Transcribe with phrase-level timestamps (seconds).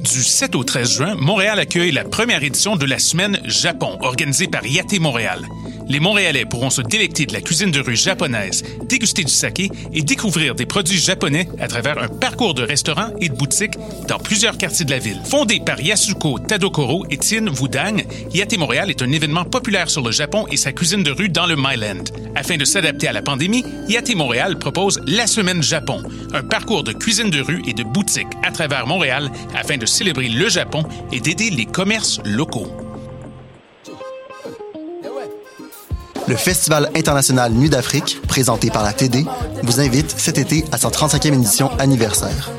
[0.00, 4.46] Du 7 au 13 juin, Montréal accueille la première édition de la Semaine Japon, organisée
[4.46, 5.46] par Yate Montréal.
[5.88, 10.02] Les Montréalais pourront se délecter de la cuisine de rue japonaise, déguster du saké et
[10.02, 13.76] découvrir des produits japonais à travers un parcours de restaurants et de boutiques
[14.08, 15.20] dans plusieurs quartiers de la ville.
[15.24, 18.02] Fondé par Yasuko Tadokoro et Tien Wudang,
[18.32, 21.46] Yate Montréal est un événement populaire sur le Japon et sa cuisine de rue dans
[21.46, 22.04] le Myland.
[22.34, 26.02] Afin de s'adapter à la pandémie, Yate Montréal propose la Semaine Japon,
[26.32, 30.28] un parcours de cuisine de rue et de boutiques à travers Montréal afin de célébrer
[30.28, 32.81] le Japon et d'aider les commerces locaux.
[36.28, 39.24] Le Festival international Nuit d'Afrique, présenté par la TD,
[39.62, 42.50] vous invite cet été à sa 35e édition anniversaire.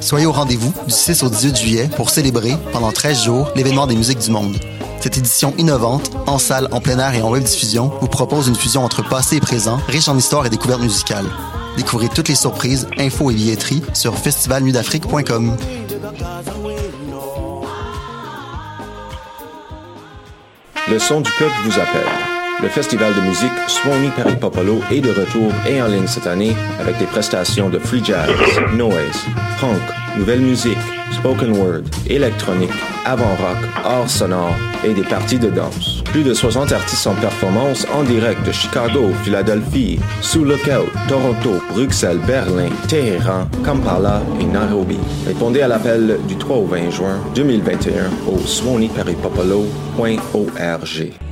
[0.00, 3.94] Soyez au rendez-vous du 6 au 18 juillet pour célébrer, pendant 13 jours, l'événement des
[3.94, 4.56] musiques du monde.
[5.00, 8.56] Cette édition innovante, en salle, en plein air et en web diffusion, vous propose une
[8.56, 11.26] fusion entre passé et présent, riche en histoire et découvertes musicales.
[11.76, 15.56] Découvrez toutes les surprises, infos et billetteries sur festivalnuitdafrique.com.
[20.88, 22.31] Le son du peuple vous appelle.
[22.62, 26.54] Le festival de musique Swanee Paris Popolo est de retour et en ligne cette année
[26.78, 28.30] avec des prestations de free jazz,
[28.76, 29.26] noise,
[29.60, 29.82] punk,
[30.16, 30.78] nouvelle musique,
[31.10, 32.70] spoken word, électronique,
[33.04, 36.04] avant-rock, art sonore et des parties de danse.
[36.04, 42.20] Plus de 60 artistes en performance en direct de Chicago, Philadelphie, Sous Lookout, Toronto, Bruxelles,
[42.28, 44.98] Berlin, Téhéran, Kampala et Nairobi.
[45.26, 51.31] Répondez à l'appel du 3 au 20 juin 2021 au swaneeparisPopolo.org.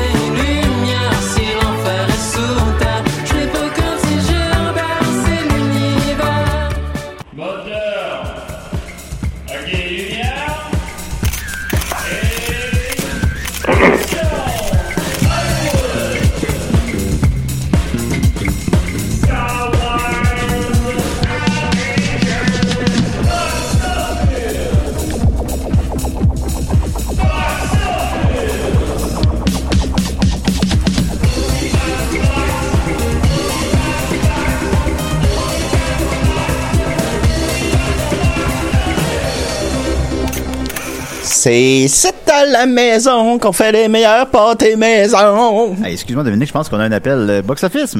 [41.43, 45.75] C'est c'est à la maison qu'on fait les meilleurs pâtés maison.
[45.83, 47.97] Hey, Excuse-moi, Dominique, je pense qu'on a un appel euh, box-office.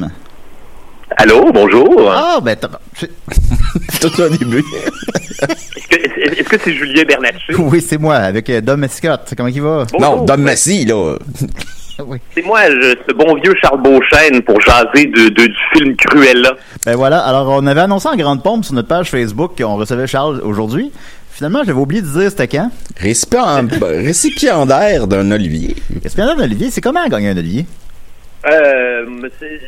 [1.18, 2.12] Allô, bonjour.
[2.13, 3.09] Ah, ben, t'as- c'est-
[4.00, 4.63] Tout au début.
[5.41, 7.56] Est-ce que est-ce que c'est Julien Bernatchez?
[7.57, 9.34] oui, c'est moi, avec euh, Dom Scott.
[9.35, 9.85] Comment il va?
[9.91, 10.18] Bonjour.
[10.18, 11.16] Non, Dom Massy, là.
[12.34, 16.52] C'est moi, je- ce bon vieux Charles Beauchesne pour jaser de, de- du film Cruella.
[16.85, 20.08] Ben voilà, alors on avait annoncé en grande pompe sur notre page Facebook qu'on recevait
[20.08, 20.91] Charles aujourd'hui.
[21.41, 22.69] Finalement, j'avais oublié de dire c'était quand?
[22.97, 25.75] Récipient- récipiendaire d'un olivier.
[26.03, 27.66] Récipiendaire d'un olivier, c'est comment gagner un olivier?
[28.47, 29.07] Euh,
[29.40, 29.59] c'est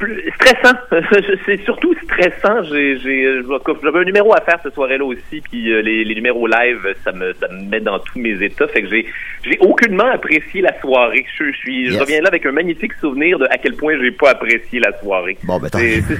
[0.00, 0.76] plus stressant.
[1.46, 2.64] c'est surtout stressant.
[2.64, 3.40] J'ai, j'ai,
[3.84, 7.12] j'avais un numéro à faire cette soirée-là aussi, puis euh, les, les numéros live, ça
[7.12, 8.66] me, ça me met dans tous mes états.
[8.66, 9.06] Fait que j'ai,
[9.44, 11.24] j'ai aucunement apprécié la soirée.
[11.38, 12.00] Je, je suis, je Yes.
[12.00, 15.38] reviens là avec un magnifique souvenir de à quel point j'ai pas apprécié la soirée.
[15.44, 16.18] Bon, ben, tant- c'est, c'est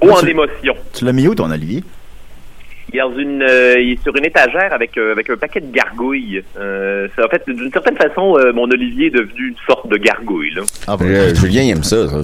[0.02, 0.74] haut Là, en tu- émotion.
[0.92, 1.82] Tu l'as mis où ton olivier?
[2.94, 5.60] Il est, dans une, euh, il est sur une étagère avec, euh, avec un paquet
[5.60, 6.44] de gargouilles.
[6.56, 9.96] Euh, c'est, en fait, d'une certaine façon, euh, mon Olivier est devenu une sorte de
[9.96, 10.52] gargouille.
[10.54, 10.62] Là.
[10.86, 11.04] Ah, bon.
[11.04, 12.22] Euh, Julien, il aime ça, ça.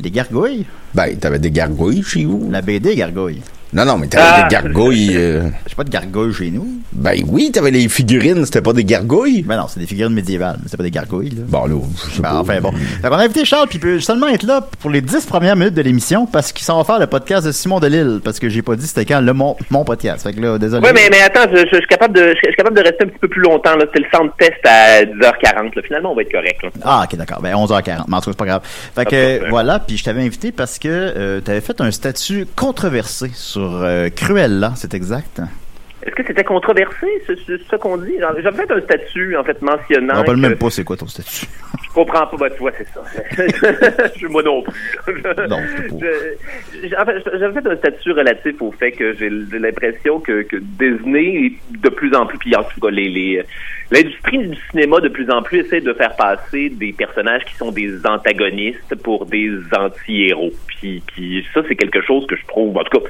[0.00, 0.64] Les gargouilles?
[0.94, 2.48] Ben, t'avais des gargouilles chez vous?
[2.50, 3.42] La BD gargouille.
[3.76, 4.42] Non, non, mais t'avais Ah.
[4.48, 5.10] des gargouilles.
[5.16, 6.66] euh, J'ai pas de gargouilles chez nous.
[6.92, 9.42] Ben oui, t'avais les figurines, c'était pas des gargouilles?
[9.42, 11.42] Ben non, c'est des figurines médiévales, mais c'est pas des gargouilles, là.
[11.46, 11.74] Bon, là,
[12.08, 12.36] je sais Ben, pas.
[12.40, 12.72] enfin bon.
[12.72, 15.56] Fait qu'on a invité Charles, puis il peut seulement être là pour les 10 premières
[15.56, 18.48] minutes de l'émission parce qu'il s'en va faire le podcast de Simon Delille, parce que
[18.48, 20.22] j'ai pas dit c'était quand le mon, mon podcast.
[20.26, 20.82] Fait que là, désolé.
[20.86, 23.18] Oui, mais, mais attends, je, suis capable de, je, suis capable de rester un petit
[23.18, 23.76] peu plus longtemps.
[23.76, 23.84] Là.
[23.92, 25.76] C'est le centre test à 10h40.
[25.76, 25.82] Là.
[25.86, 26.62] Finalement, on va être correct.
[26.62, 26.70] Là.
[26.82, 27.42] Ah, ok, d'accord.
[27.42, 28.04] Ben, 11h40.
[28.08, 28.62] Mais en tout cas, c'est pas grave.
[28.94, 29.80] Fait que, euh, voilà.
[29.80, 34.72] Puis je t'avais invité parce que euh, t'avais fait un statut controversé sur euh, Cruella,
[34.76, 35.40] c'est exact?
[36.02, 38.12] Est-ce que c'était controversé, c'est c'est ça qu'on dit?
[38.20, 40.14] J'avais fait un statut, en fait, mentionnant.
[40.14, 41.46] On rappelle que- même pas c'est quoi ton statut.
[41.96, 43.02] Je comprends pas, bah, tu vois, c'est ça.
[44.16, 45.22] je, moi non plus.
[45.48, 45.58] Non,
[46.90, 52.14] J'avais fait un statut relatif au fait que j'ai l'impression que, que Disney, de plus
[52.14, 53.42] en plus, puis en tout cas, les,
[53.90, 57.72] l'industrie du cinéma de plus en plus essaie de faire passer des personnages qui sont
[57.72, 60.52] des antagonistes pour des anti-héros.
[60.66, 63.06] Puis, puis ça, c'est quelque chose que je trouve, en tout cas,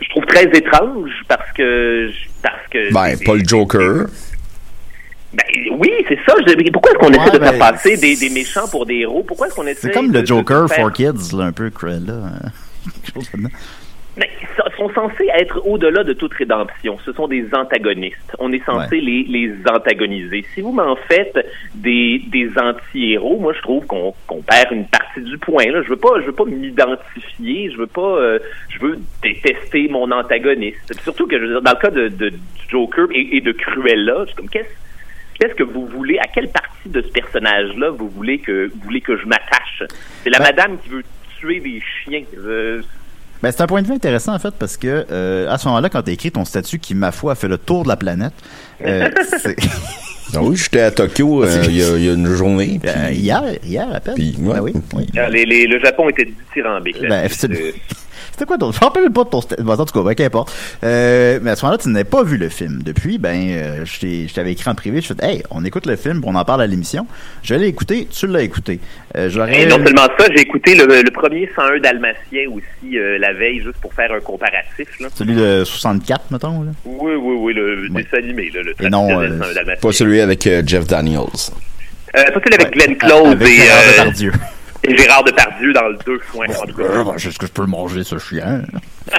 [0.00, 2.10] je trouve très étrange parce que,
[2.44, 2.92] parce que.
[2.92, 4.06] Ben, pas le Joker.
[5.32, 6.34] Ben, oui, c'est ça.
[6.46, 9.22] Je- pourquoi est-ce qu'on essaie de faire ben, passer des, des méchants pour des héros?
[9.22, 11.70] Pourquoi est-ce qu'on essaie C'est comme le de Joker faire- for Kids, là, un peu
[11.70, 12.14] Cruella.
[12.14, 12.48] hein.
[13.04, 13.50] Quelque chose là-dedans.
[14.16, 16.98] Mais ça, sont censés être au-delà de toute rédemption.
[17.04, 18.34] Ce sont des antagonistes.
[18.40, 20.44] On est censé les, les antagoniser.
[20.54, 21.38] Si vous m'en faites
[21.74, 25.66] des, des anti-héros, moi je trouve qu'on perd une partie du point.
[25.66, 25.82] Là.
[25.82, 27.70] Je veux pas, je veux pas m'identifier.
[27.70, 28.38] Je veux pas, euh,
[28.70, 30.78] je veux détester mon antagoniste.
[30.88, 32.32] Puis surtout que je veux dire, dans le cas de,
[32.68, 34.68] Joker et, et de Cruella, je suis comme qu'est-ce
[35.38, 39.00] Qu'est-ce que vous voulez, à quelle partie de ce personnage-là vous voulez que vous voulez
[39.00, 39.82] que je m'attache?
[40.24, 41.04] C'est la Ben- madame qui veut
[41.38, 42.22] tuer des chiens.
[42.36, 42.82] Euh,
[43.42, 45.88] Ben, c'est un point de vue intéressant, en fait, parce que euh, à ce moment-là,
[45.88, 48.32] quand tu écrit ton statut qui, ma foi, a fait le tour de la planète,
[48.84, 49.08] euh,
[49.38, 49.56] c'est-
[50.34, 52.78] Ah oui, j'étais à Tokyo euh, il y, a- il y a une journée.
[52.82, 54.14] puis- Euh, hier, hier, à peine.
[54.16, 54.54] Puis, ouais.
[54.54, 55.06] Ben oui, oui.
[55.30, 57.00] les, les- le Japon était dithyrambique.
[57.00, 57.72] Ben, Euh,
[58.38, 58.70] C'était quoi ton...
[58.70, 59.40] Je me rappelle pas de ton...
[59.58, 60.54] Bon, en tout cas, ben, qu'importe.
[60.84, 62.82] Euh, mais à ce moment-là, tu n'avais pas vu le film.
[62.84, 65.86] Depuis, ben, euh, je t'ai- je t'avais écrit en privé, je fais Hey, on écoute
[65.86, 67.04] le film, on en parle à l'émission.
[67.42, 68.78] Je l'ai écouté, tu l'as écouté.
[69.16, 69.62] Euh, j'aurais...
[69.62, 73.60] Et non seulement ça, j'ai écouté le, le premier 101 Dalmatien aussi euh, la veille,
[73.60, 74.86] juste pour faire un comparatif.
[75.00, 75.08] Là.
[75.12, 76.70] Celui de 64, mettons, là.
[76.84, 79.80] Oui, oui, oui, le dessin animé, là, le Et non, euh, 101 Dalmatien.
[79.82, 81.22] Pas celui avec euh, Jeff Daniels.
[82.16, 84.30] Euh, ça, c'est avec Glenn Close Avec et,
[84.88, 86.46] Et Gérard Depardieu dans le deux foin.
[86.48, 86.82] en tout cas.
[86.82, 88.62] Euh, ben, Est-ce que je peux le manger, ce chien?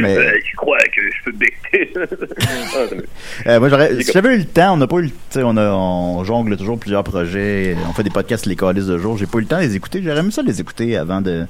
[0.00, 1.92] Mais- Euh, je crois que je peux te becter.
[3.46, 5.56] Euh, moi, j'aurais, si j'avais eu le temps, on n'a pas eu le sais, on,
[5.56, 9.26] a, on jongle toujours plusieurs projets, on fait des podcasts les calices de jour, j'ai
[9.26, 11.46] pas eu le temps de les écouter, j'aurais aimé ça les écouter avant de...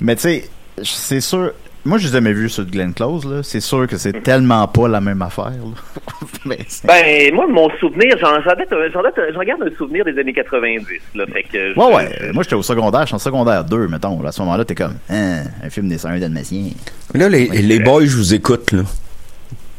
[0.00, 0.50] Mais tu sais,
[0.82, 1.52] c'est sûr,
[1.86, 4.66] moi je les ai jamais vus de Glenn Close, là, c'est sûr que c'est tellement
[4.68, 5.52] pas la même affaire.
[6.44, 9.76] Mais Ben, moi, mon souvenir, j'en j'en date un- j'en date un- j'en garde un
[9.76, 10.86] souvenir des années 90.
[11.14, 13.88] Là, fait que je- Ouais, ouais, moi j'étais au secondaire, je suis en secondaire 2,
[13.88, 16.70] mettons, là, à ce moment-là, t'es comme, hein, un film des 101 dalmatiens.
[17.14, 18.82] Là, les, les boys, je vous écoute, là.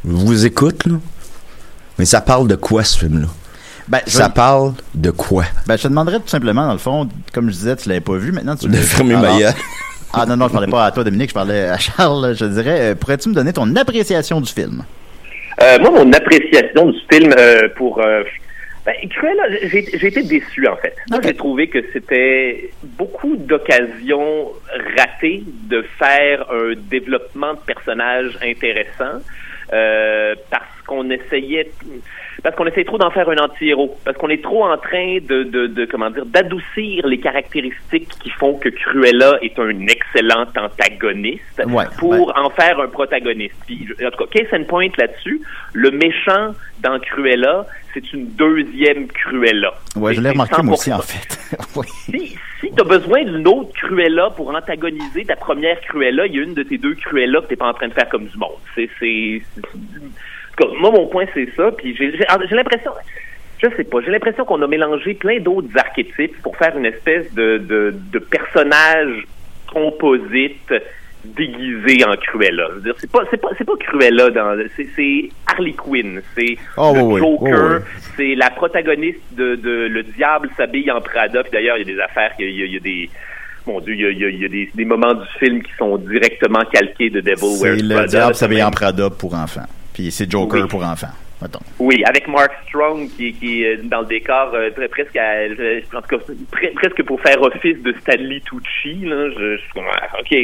[0.05, 0.95] Je vous écoute, là?
[1.99, 3.27] Mais ça parle de quoi, ce film-là?
[3.87, 5.45] Ben, je- Ça parle de quoi?
[5.65, 8.15] Ben, je te demanderais tout simplement, dans le fond, comme je disais, tu l'avais pas
[8.17, 8.85] vu, maintenant tu De l'as vu.
[8.85, 9.53] fermer ma Alors- gueule.
[10.19, 12.35] Ah non, non, je parlais pas à toi, Dominique, je parlais à Charles.
[12.35, 14.83] Je dirais, euh, pourrais-tu me donner ton appréciation du film?
[15.61, 18.23] Euh, moi, mon appréciation du film euh, pour euh,
[18.83, 20.95] ben, Cruella, j'ai été déçu en fait.
[21.11, 24.47] Moi, j'ai trouvé que c'était beaucoup d'occasions
[24.97, 29.21] ratées de faire un développement de personnage intéressant
[29.69, 31.69] parce qu'on essayait
[32.43, 35.43] parce qu'on essaye trop d'en faire un anti-héros, parce qu'on est trop en train de,
[35.43, 41.43] de, de comment dire d'adoucir les caractéristiques qui font que Cruella est un excellent antagoniste
[41.65, 42.33] Ouais, pour ouais.
[42.35, 43.55] en faire un protagoniste.
[43.65, 45.41] Puis, en tout cas, case and point là-dessus,
[45.73, 49.73] le méchant dans Cruella, c'est une deuxième Cruella.
[49.95, 50.77] Ouais, je l'ai remarqué moi 100%.
[50.77, 51.57] aussi, en fait.
[51.75, 51.87] oui.
[52.05, 56.39] Si, si tu as besoin d'une autre Cruella pour antagoniser ta première Cruella, il y
[56.39, 58.37] a une de tes deux Cruella que t'es pas en train de faire comme du
[58.37, 58.51] monde.
[58.75, 58.89] C'est,
[60.57, 61.71] tout cas, moi, mon point, c'est ça.
[61.71, 62.91] Puis j'ai, j'ai, l'impression,
[63.61, 67.33] je sais pas, j'ai l'impression qu'on a mélangé plein d'autres archétypes pour faire une espèce
[67.33, 69.23] de, de, de personnage
[69.71, 70.73] composite
[71.25, 72.67] déguisé en Cruella.
[72.69, 76.57] Je veux dire, c'est pas, c'est pas, c'est pas Cruella dans, c'est, Harley Quinn, c'est
[76.77, 77.19] Oh, le oui.
[77.19, 78.01] Joker, Oh, oui.
[78.15, 81.43] c'est la protagoniste de, de Le Diable s'habille en Prada.
[81.43, 83.09] Puis d'ailleurs, il y a des affaires, il y y a- il y a des
[83.65, 85.61] mon Dieu, il y a, y a- il y a des, des moments du film
[85.61, 88.07] qui sont directement calqués de Devil C'est Wears le Prada.
[88.07, 89.65] diable là, s'habille en Prada pour enfants.
[89.97, 90.67] Puis c'est Joker Oui.
[90.69, 91.07] pour enfants.
[91.41, 91.59] Mettons.
[91.79, 95.81] Oui, avec Mark Strong qui, qui est dans le décor euh, pre- presque à, euh,
[95.95, 99.69] en tout cas, pre- presque pour faire office de Stanley Tucci là, je, je suis
[99.73, 100.35] comme, ah, OK.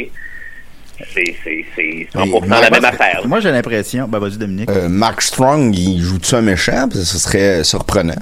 [1.12, 3.22] C'est c'est c'est 100% moi, la même affaire.
[3.26, 4.06] Moi, j'ai l'impression.
[4.08, 4.70] Ben, vas-y, Dominique.
[4.70, 6.88] Euh, Mark Strong, il joue-tu un méchant?
[6.88, 8.14] Parce que Ce serait surprenant.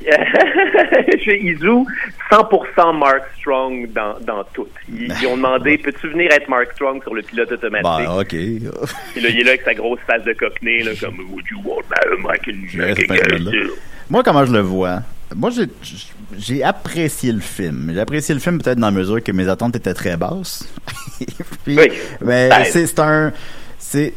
[0.06, 1.86] il joue
[2.30, 4.66] 100% Mark Strong dans, dans tout.
[4.88, 8.06] Ils, ils ont demandé, peux-tu venir être Mark Strong sur le pilote automatique?
[8.06, 8.28] Ben, ok.
[9.12, 11.58] Puis là, il est là avec sa grosse face de cockney, là, comme Would you
[11.64, 13.70] want my Michael.
[14.10, 15.00] Moi, comment je le vois?
[15.34, 15.50] Moi,
[16.38, 17.90] j'ai, apprécié le film.
[17.92, 20.66] J'ai apprécié le film peut-être dans la mesure que mes attentes étaient très basses.
[21.64, 21.92] Puis, Oui.
[22.22, 22.64] Mais Ben.
[22.64, 23.32] c'est, c'est un...
[23.78, 24.14] C'est,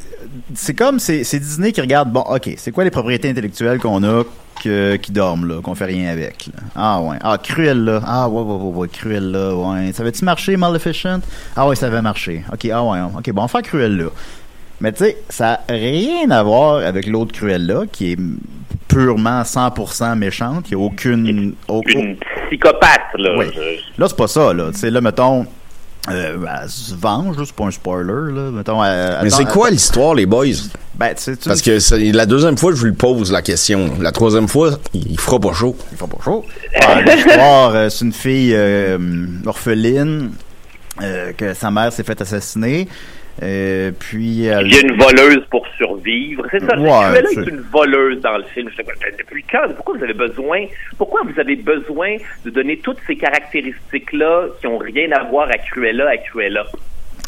[0.54, 4.04] c'est comme, c'est, c'est Disney qui regarde, bon, ok, c'est quoi les propriétés intellectuelles qu'on
[4.04, 4.24] a
[4.64, 6.62] que, qui dorment, là, qu'on fait rien avec, là?
[6.76, 7.18] Ah, ouais.
[7.22, 8.02] Ah, Cruella.
[8.06, 9.92] Ah, ouais, ouais, ouais, ouais, Cruella, ouais.
[9.94, 11.20] Ça avait-tu marché, Maleficent?
[11.56, 12.44] Ah, ouais, ça avait marché.
[12.52, 14.06] Ok, ah, ouais, ok, bon, on va faire Cruella.
[14.80, 18.18] Mais tu sais, ça n'a rien à voir avec l'autre Cruella, qui est
[18.88, 20.70] purement 100% méchante.
[20.70, 21.54] N'y a aucune...
[21.68, 22.18] au- Une
[22.50, 23.36] psychopathe, là.
[23.38, 23.46] Oui.
[23.98, 24.72] Là, c'est pas ça, là.
[24.74, 25.46] Tu sais, là, mettons...
[26.10, 28.50] Euh, elle se venge, c'est pas un spoiler, là.
[28.52, 30.46] Mettons, elle- Mais c'est quoi l'histoire, les boys?
[30.96, 33.92] Ben, tu sais, tu- Parce que c'est la deuxième fois, je lui pose la question.
[34.00, 35.76] La troisième fois, il fera pas chaud.
[35.92, 36.44] Il fera pas chaud.
[36.82, 38.98] Ah, L'histoire, euh, c'est une fille euh,
[39.46, 40.32] orpheline
[41.02, 42.88] euh, que sa mère s'est fait assassiner.
[43.44, 44.68] Euh, puis elle...
[44.68, 46.46] Il y a une voleuse pour survivre.
[46.52, 46.78] C'est ça.
[46.78, 48.70] Ouais, est une voleuse dans le film.
[48.70, 49.74] Je sais pas, Depuis quand?
[49.76, 50.66] Pourquoi vous avez besoin,
[50.98, 55.58] pourquoi vous avez besoin de donner toutes ces caractéristiques-là qui ont rien à voir à
[55.58, 56.66] Cruella, à Cruella?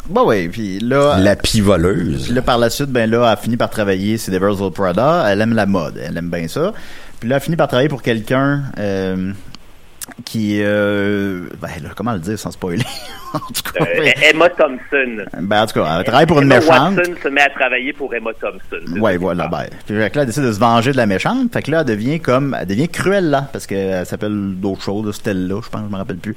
[0.08, 1.18] Bah oui, puis là...
[1.18, 2.30] La pivoleuse.
[2.30, 5.24] Là, par la suite, ben là, elle a fini par travailler, c'est Devils Prada.
[5.28, 6.74] Elle aime la mode, elle aime bien ça.
[7.18, 9.32] Puis là, elle a fini par travailler pour quelqu'un euh,
[10.24, 10.60] qui...
[10.62, 12.84] Euh, ben là, comment le dire sans spoiler?
[13.34, 15.24] en tout cas, Euh, Emma Thompson.
[15.40, 16.96] ben, en tout cas, elle travaille pour une Emma méchante.
[16.98, 19.00] Watson se met à travailler pour Emma Thompson.
[19.00, 19.64] Ouais, voilà, ben.
[19.86, 21.52] Puis là, elle décide de se venger de la méchante.
[21.52, 25.12] Fait que là, elle devient comme, elle devient Cruella, parce qu'elle s'appelle d'autres choses, là,
[25.12, 26.34] Stella, je pense, je me rappelle plus.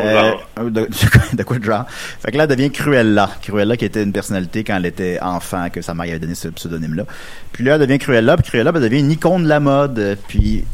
[0.00, 0.88] Euh, de,
[1.36, 1.86] de quoi de genre?
[1.88, 3.30] Fait que là, elle devient Cruella.
[3.42, 6.48] Cruella qui était une personnalité quand elle était enfant, que sa mère avait donné ce
[6.48, 7.04] pseudonyme-là.
[7.52, 10.18] Puis là, elle devient Cruella, puis Cruella, ben, devient une icône de la mode.
[10.28, 10.64] Puis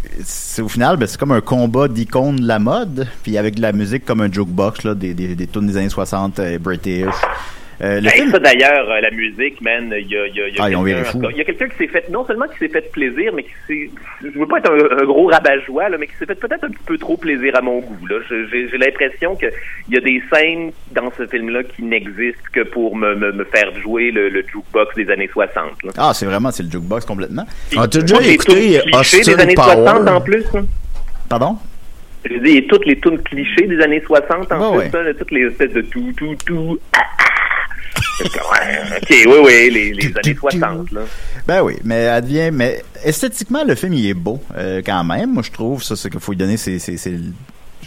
[0.61, 3.73] au final, ben, c'est comme un combat d'icônes de la mode, puis avec de la
[3.73, 7.07] musique comme un jukebox, là, des, des, des tunes des années 60 euh, british.
[7.83, 10.41] Euh, le Hey, film, ça d'ailleurs, euh, la musique, man, il y a, il y
[10.43, 12.59] a, il y a Ah, quelqu'un- y a quelqu'un qui s'est fait, non seulement qui
[12.59, 13.91] s'est fait plaisir, mais qui s'est,
[14.23, 16.69] je veux pas être un, un gros rabat-joie, là, mais qui s'est fait peut-être un
[16.69, 18.17] petit peu trop plaisir à mon goût, là.
[18.29, 19.47] J'ai l'impression que
[19.89, 23.45] il y a des scènes dans ce film-là qui n'existent que pour me, me, me
[23.45, 25.93] faire jouer le, le jukebox des années 60, là.
[25.97, 27.47] ah, c'est vraiment, c'est le jukebox complètement.
[27.79, 29.73] Ah, Toutes déjà écouté Austin des années Power?
[29.87, 30.61] 60 en plus, là.
[31.31, 31.57] Pardon?
[32.25, 34.91] Je dis, et toutes les tunes clichés des années 60 en ouais.
[34.93, 36.79] là, toutes les espèces de tout, tout, tout.
[36.97, 37.31] ah, ah.
[38.23, 41.01] Ok, oui, oui, les, les années 60, là.
[41.47, 45.33] Ben oui, mais elle devient, mais esthétiquement le film il est beau euh, quand même.
[45.33, 47.19] Moi je trouve ça, c'est qu'il faut lui donner ses, ses, ses,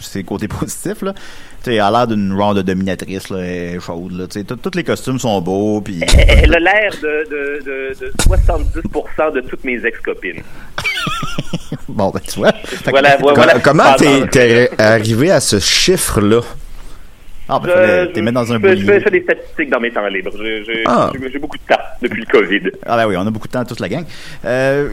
[0.00, 1.14] ses côtés positifs là.
[1.62, 4.26] Tu sais, elle a l'air d'une genre de dominatrice là, chaude là.
[4.26, 6.00] Tous les costumes sont beaux puis.
[6.28, 10.42] Elle a l'air de, de, de, de 70% de toutes mes ex-copines.
[11.88, 12.52] bon ben tu vois.
[12.86, 13.58] Voilà, voilà.
[13.60, 16.40] Comment t'es arrivé à ce chiffre-là?
[17.48, 19.90] Ah ben Je- fallait t'es mettre dans un je, fais- je, des statistiques dans mes
[19.92, 20.30] temps libres.
[20.38, 21.10] J'ai Ah.
[21.30, 22.70] j'ai- beaucoup de temps depuis le COVID.
[22.86, 24.04] Ah ben oui, on a beaucoup de temps toute la gang.
[24.46, 24.88] Euh,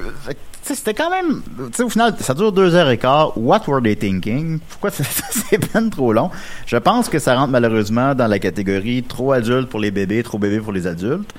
[0.64, 3.32] c'était quand même, tu sais, au final, ça dure deux heures et quart.
[3.38, 4.60] What were they thinking?
[4.70, 5.04] Pourquoi c'est-
[5.50, 6.30] c'est peine trop long?
[6.66, 10.38] Je pense que ça rentre malheureusement dans la catégorie trop adulte pour les bébés, trop
[10.38, 11.34] bébé pour les adultes.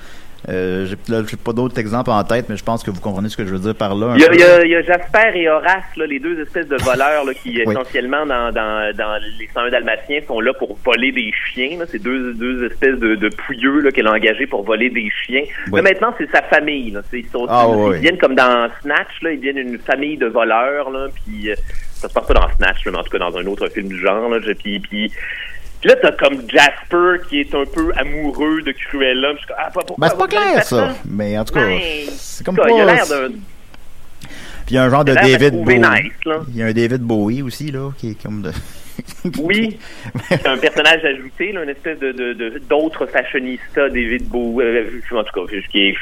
[0.49, 3.29] Euh, j'ai là, j'ai pas d'autres exemples en tête, mais je pense que vous comprenez
[3.29, 4.15] ce que je veux dire par là.
[4.17, 4.35] Il y, a, peu.
[4.35, 7.25] il, y a, il y a Jasper et Horace, là, les deux espèces de voleurs
[7.25, 7.73] là, qui, Oui.
[7.73, 11.79] essentiellement, dans, dans, dans les 101 Dalmatiens, sont là pour voler des chiens.
[11.79, 11.85] là.
[11.89, 15.45] C'est deux, deux espèces de, de pouilleux qu'elle a engagés pour voler des chiens.
[15.71, 15.81] Oui.
[15.81, 16.91] Mais maintenant, c'est sa famille.
[16.91, 17.03] Là.
[17.13, 20.27] Ils, sont, Ah, ils, oui, viennent comme dans Snatch, là, ils viennent une famille de
[20.27, 20.91] voleurs.
[20.91, 21.55] Là, puis, euh,
[21.95, 23.99] ça se passe pas dans Snatch, mais en tout cas dans un autre film du
[24.01, 24.29] genre.
[24.29, 25.13] Là, puis,
[25.83, 29.35] puis là, t'as comme Jasper qui est un peu amoureux de Cruella.
[29.35, 30.95] Je ah, pourquoi Ben, c'est pas clair, ça.
[31.05, 31.81] Mais en tout cas, Ben,
[32.17, 32.63] c'est comme ça.
[32.71, 33.41] Il a l'air d'un Puis
[34.71, 35.79] il y a un genre de David Bowie.
[35.81, 36.13] nice.
[36.49, 38.53] Il y a un David Bowie aussi, là, qui est comme de...
[39.41, 39.79] Oui,
[40.29, 42.61] c'est un personnage ajouté, là, une espèce de de-
[43.11, 45.97] fashionista, David Bowie, euh, en tout cas, qui, est-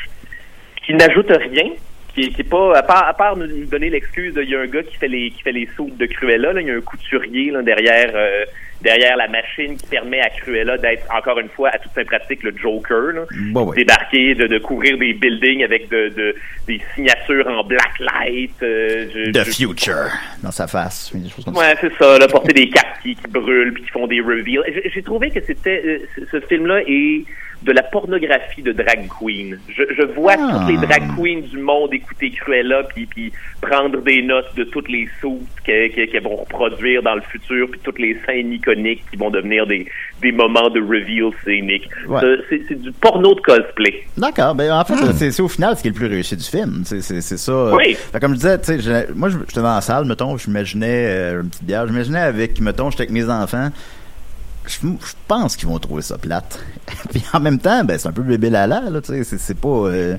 [0.85, 1.71] qui n'ajoute rien,
[2.15, 4.61] qui, qui est pas, à part, à part nous donner l'excuse, de- il y a
[4.61, 6.75] un gars qui fait les qui fait les soupes de Cruella, là, il y a
[6.75, 8.45] un couturier là, derrière euh,
[8.83, 12.43] derrière la machine qui permet à Cruella d'être encore une fois à toute fin pratique
[12.43, 13.23] le Joker, là,
[13.53, 13.77] Bon, ouais.
[13.77, 16.35] débarquer, de, de couvrir des buildings avec de, de-
[16.67, 18.53] des signatures en black light.
[18.63, 20.11] euh, je- The je- Future
[20.43, 21.11] dans sa face.
[21.15, 21.57] Des comme.
[21.57, 24.63] Ouais, c'est ça, là, porter des cartes qui, qui brûlent puis qui font des reveals.
[24.93, 27.25] J'ai- trouvé que c'était euh, ce film-là est
[27.63, 29.59] de la pornographie de drag queen.
[29.69, 30.59] Je, je vois Ah.
[30.67, 34.89] toutes les drag queens du monde écouter Cruella puis, puis prendre des notes de toutes
[34.89, 39.31] les sauts qu'elles vont reproduire dans le futur puis toutes les scènes iconiques qui vont
[39.31, 39.87] devenir des,
[40.23, 41.89] des moments de reveal scénique.
[42.09, 42.21] Ouais.
[42.21, 42.27] Ça,
[42.69, 44.05] C'est du porno de cosplay.
[44.17, 44.55] D'accord.
[44.55, 46.83] Ben, en fait, c'est c'est au final ce qui est le plus réussi du film.
[46.85, 47.53] C'est ça.
[47.53, 47.95] euh, Oui.
[47.95, 51.43] fait comme je disais, je- moi, je- j'étais dans la salle, mettons, je m'imaginais euh,
[51.43, 51.87] une petite bière.
[51.87, 53.69] Je m'imaginais avec, mettons, j'étais avec mes enfants.
[54.71, 54.87] Je,
[55.29, 56.59] pense qu'ils vont trouver ça plate.
[57.11, 59.01] Puis en même temps, ben, c'est un peu bébé lala, là.
[59.03, 59.69] C'est- pas.
[59.69, 60.17] euh,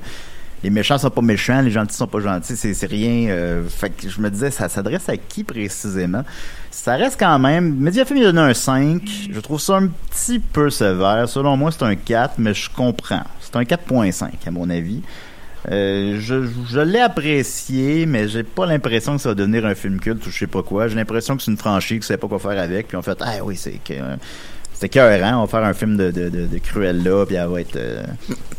[0.62, 3.30] les méchants sont pas méchants, les gentils sont pas gentils, c'est rien.
[3.30, 3.62] euh,
[4.06, 6.22] je me disais, ça s'adresse à qui précisément?
[6.70, 7.74] Ça reste quand même.
[7.76, 9.02] Mediafilm il a donné un 5.
[9.32, 11.28] Je trouve ça un petit peu sévère.
[11.28, 13.24] Selon moi, c'est un 4, mais je comprends.
[13.40, 15.02] C'est un 4.5 à mon avis.
[15.70, 20.00] Euh, je je l'ai apprécié, mais j'ai pas l'impression que ça va devenir un film
[20.00, 20.88] culte ou je sais pas quoi.
[20.88, 22.88] J'ai l'impression que c'est une franchise qui sait pas quoi faire avec.
[22.88, 23.78] Puis on fait, ah oui, c'est
[24.82, 27.60] C'est écœurant, on va faire un film de, de, de, de Cruella, puis elle va
[27.60, 27.76] être...
[27.76, 28.02] euh,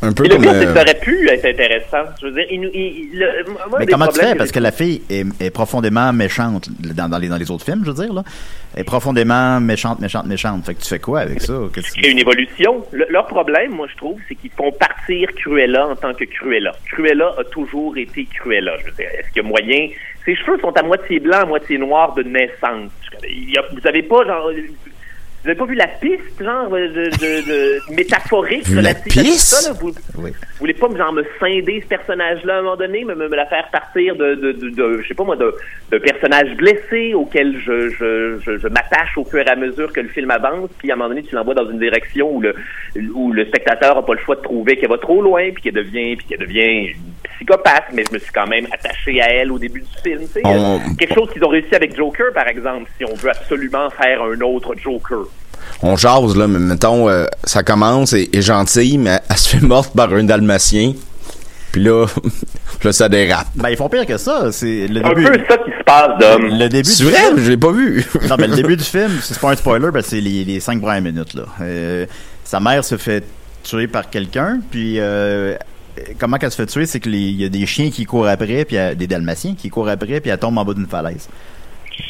[0.01, 0.43] Un peu Et le comme.
[0.43, 2.09] pire, c'est que euh, ça aurait pu être intéressant.
[2.21, 4.33] Je veux dire, il, nous- il- il- le- moi, Mais comment tu fais?
[4.35, 7.81] Parce que la fille est, est profondément méchante dans, dans, les, dans les autres films,
[7.85, 8.13] je veux dire.
[8.13, 8.23] Là.
[8.73, 10.65] Elle est profondément méchante, méchante, méchante.
[10.65, 11.53] Fait que tu fais quoi avec ça?
[11.75, 12.85] Qu'est-ce une évolution.
[12.93, 16.71] Le- leur problème, moi, je trouve, c'est qu'ils font partir Cruella en tant que Cruella.
[16.89, 18.77] Cruella a toujours été Cruella.
[18.79, 19.89] Je veux dire, est-ce qu'il y a moyen...
[20.23, 22.91] Ses cheveux sont à moitié blancs, à moitié noirs de naissance.
[23.27, 24.49] Il y a- vous avez pas, genre...
[25.43, 27.45] Vous avez pas vu la piste, genre, de, de,
[27.89, 29.39] de- métaphorique Vu la piste?
[29.39, 29.77] ça, là?
[29.81, 33.27] Vous, vous voulez pas, genre, me scinder ce personnage-là à un moment donné, me, me,
[33.27, 35.53] me la faire partir de, de, de, je sais pas moi, de,
[35.91, 39.99] de personnage blessé auquel je, je, je, je m'attache au fur et à mesure que
[39.99, 42.55] le film avance, puis à un moment donné, tu l'envoies dans une direction où le,
[43.13, 45.73] où le spectateur a pas le choix de trouver qu'elle va trop loin, puis qu'elle
[45.73, 46.93] devient, puis qu'elle devient une
[47.35, 50.27] psychopathe, mais je me suis quand même attaché à elle au début du film, tu
[50.27, 50.41] sais.
[50.45, 54.21] On- Quelque chose qu'ils ont réussi avec Joker, par exemple, si on veut absolument faire
[54.23, 55.23] un autre Joker.
[55.81, 59.61] On jase, là, mais mettons, euh, ça commence, et est gentille, mais elle se fait
[59.65, 60.93] morte par un dalmatien.
[61.71, 62.05] Puis là,
[62.83, 63.47] là, ça dérape.
[63.55, 64.51] Ben, ils font pire que ça.
[64.51, 65.23] C'est le Un début.
[65.25, 66.43] peu ça qui se passe, Dom.
[66.45, 67.19] Le début C'est du vrai?
[67.19, 67.39] film.
[67.39, 68.05] Je l'ai pas vu.
[68.29, 70.81] non, mais le début du film, c'est pas un spoiler, ben, c'est les, les cinq
[70.81, 71.43] premières minutes, là.
[71.61, 72.05] Euh,
[72.43, 73.23] sa mère se fait
[73.63, 75.55] tuer par quelqu'un, puis euh,
[76.19, 78.27] comment qu'elle se fait tuer, c'est que les- il y a des chiens qui courent
[78.27, 80.73] après, puis il y a des dalmatiens qui courent après, puis elle tombe en bas
[80.73, 81.27] d'une falaise.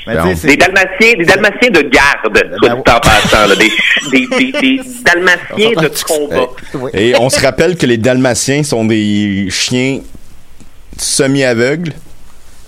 [0.06, 2.20] Ben, c'est- Des dalmatiens, des dalmatiens de garde,
[2.62, 3.72] soit dit en passant, là, des,
[4.12, 6.48] des, des, des dalmatiens de combat.
[6.94, 10.00] Et on se rappelle que les dalmatiens sont des chiens
[10.98, 11.94] semi-aveugles.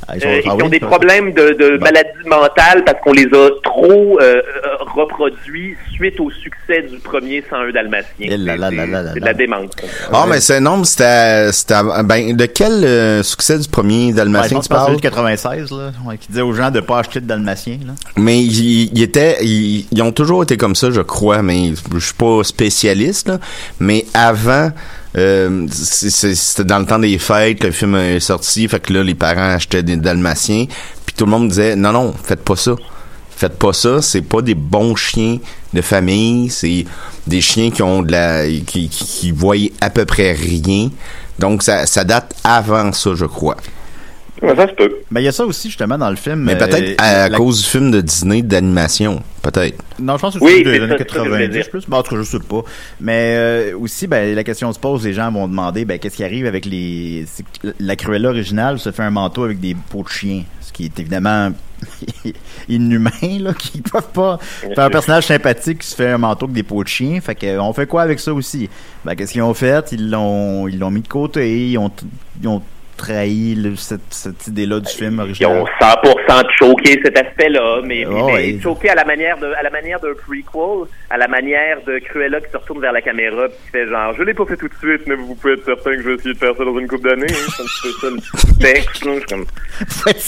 [0.10, 4.22] Euh, ils ont des problèmes de, de maladie mentale parce qu'on les a trop euh,
[4.22, 4.42] euh,
[4.94, 8.08] reproduits suite au succès du premier 101 Dalmatien.
[8.20, 9.72] Eh C'est de la démence.
[10.14, 14.60] Ah, mais c'est non, mais c'était, c'était, ben, de quel euh, succès du premier dalmatien
[14.60, 14.86] tu parles?
[14.88, 17.94] celui de 96, là, ouais, qui disait aux gens de pas acheter de dalmatien, là.
[18.16, 22.00] Mais ils, ils étaient, ils, ils ont toujours été comme ça, je crois, mais je
[22.00, 23.40] suis pas spécialiste, là.
[23.80, 24.70] Mais avant,
[25.18, 29.04] euh, c'était dans le temps des fêtes que le film est sorti, fait que là,
[29.04, 30.66] les parents achetaient des dalmatiens,
[31.06, 32.76] puis tout le monde disait, non, non, faites pas ça.
[33.38, 35.40] Faites pas ça, c'est pas des bons chiens
[35.74, 36.86] de famille, c'est
[37.28, 40.90] des chiens qui ont de la, qui, qui, qui voient à peu près rien.
[41.38, 43.58] Donc, ça, ça date avant ça, je crois.
[44.42, 44.96] Ça se peut.
[45.12, 46.40] Ben, il y a ça aussi, justement, dans le film.
[46.42, 49.82] Mais euh, peut-être à la- cause du film de Disney d'animation, peut-être.
[50.00, 51.54] Non, je pense que Oui, c'est des années ça, c'est ça que je voulais 90
[51.54, 51.70] dire.
[51.70, 51.86] plus.
[51.88, 52.62] Bon, en tout cas, je sais pas.
[53.00, 56.24] Mais euh, aussi, ben, la question se pose, les gens vont demander, ben, qu'est-ce qui
[56.24, 57.26] arrive avec les...
[57.28, 60.72] c'est que La Cruella originale se fait un manteau avec des peaux de chien, ce
[60.74, 61.52] qui est évidemment
[62.70, 66.56] inhumain, là, qui peuvent pas faire un personnage sympathique qui se fait un manteau avec
[66.56, 67.20] des peaux de chien.
[67.22, 68.70] Fait que, on fait quoi avec ça aussi?
[69.04, 69.92] Ben, qu'est-ce qu'ils ont fait?
[69.92, 71.92] Ils l'ont, ils l'ont mis de côté, ils ont,
[72.42, 72.62] ils ont
[72.98, 75.62] trahi le- cette, cette idée-là du film Ils original.
[75.62, 79.70] ont 100% choqué cet aspect-là, mais, Oh, mais choqué à la manière de, à la
[79.70, 83.58] manière d'un prequel, à la manière de Cruella qui se retourne vers la caméra puis
[83.66, 85.92] qui fait genre, je l'ai pas fait tout de suite, mais vous pouvez être certain
[85.96, 87.26] que je vais essayer de faire ça dans une couple d'années.
[87.30, 87.54] hein.
[87.58, 89.12] C'est un petit peu ça le texte, là.
[89.14, 89.46] Je suis comme,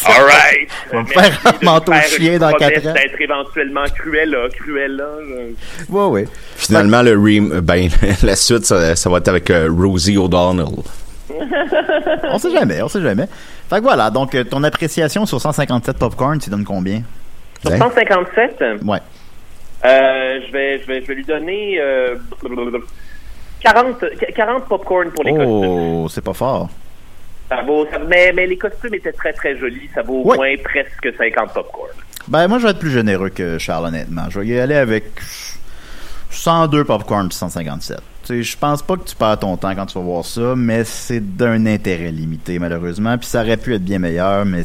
[0.15, 0.69] alright.
[0.93, 2.93] On va faire un manteau chien dans promesse quatre ans.
[2.93, 5.07] D'être éventuellement Cruella, Cruella.
[5.27, 6.25] je- Ouais, ouais.
[6.55, 7.89] Finalement, le rem ben,
[8.23, 10.65] la suite, ça, ça va être avec euh, Rosie O'Donnell.
[12.31, 13.27] On sait jamais, on sait jamais.
[13.69, 17.01] Fait que voilà, donc euh, ton appréciation sur 157 popcorn, tu donnes combien?
[17.65, 18.99] Sur 157, Ouais.
[19.85, 22.15] euh, je vais, je vais, je vais lui donner, euh,
[23.61, 24.03] 40,
[24.35, 25.49] 40 popcorn pour les costumes.
[25.49, 26.69] Oh, c'est pas fort.
[27.49, 29.89] Ça vaut, ça- mais, mais les costumes étaient très très jolis.
[29.95, 31.89] Ça vaut au moins presque 50 popcorn.
[32.27, 34.23] Ben, moi, je vais être plus généreux que Charles, honnêtement.
[34.29, 35.05] Je vais y aller avec
[36.29, 37.99] 102 popcorn puis 157.
[38.29, 41.19] Je pense pas que tu perds ton temps quand tu vas voir ça, mais c'est
[41.37, 43.17] d'un intérêt limité, malheureusement.
[43.17, 44.63] Puis ça aurait pu être bien meilleur, mais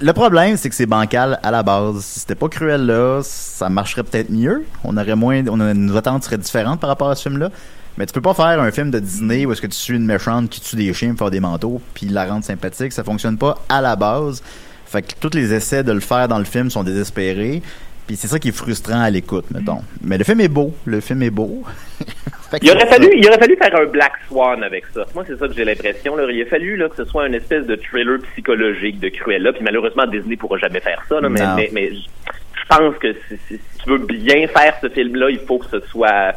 [0.00, 2.04] Le problème, c'est que c'est bancal à la base.
[2.04, 4.64] Si c'était pas cruel là, ça marcherait peut-être mieux.
[4.84, 5.42] On aurait moins...
[5.48, 7.50] On a- nos attentes seraient différentes par rapport à ce film-là.
[7.98, 10.06] Mais tu peux pas faire un film de Disney où est-ce que tu suis une
[10.06, 12.92] méchante qui tue des chiens pour faire des manteaux puis la rendre sympathique.
[12.92, 14.42] Ça fonctionne pas à la base.
[14.86, 17.62] Fait que tous les essais de le faire dans le film sont désespérés.
[18.06, 19.82] Puis c'est ça qui est frustrant à l'écoute, mettons.
[20.02, 20.74] Mais le film est beau.
[20.84, 21.62] Le film est beau.
[22.62, 25.04] Il aurait fallu, il aurait fallu faire un Black Swan avec ça.
[25.14, 26.16] Moi, c'est ça que j'ai l'impression.
[26.28, 29.52] Il a fallu là, que ce soit une espèce de thriller psychologique de Cruella.
[29.52, 31.20] Puis malheureusement, Disney pourra jamais faire ça.
[31.20, 34.88] Là, mais, mais, mais je pense que si, si- si tu veux bien faire ce
[34.88, 36.32] film-là, il faut que ce soit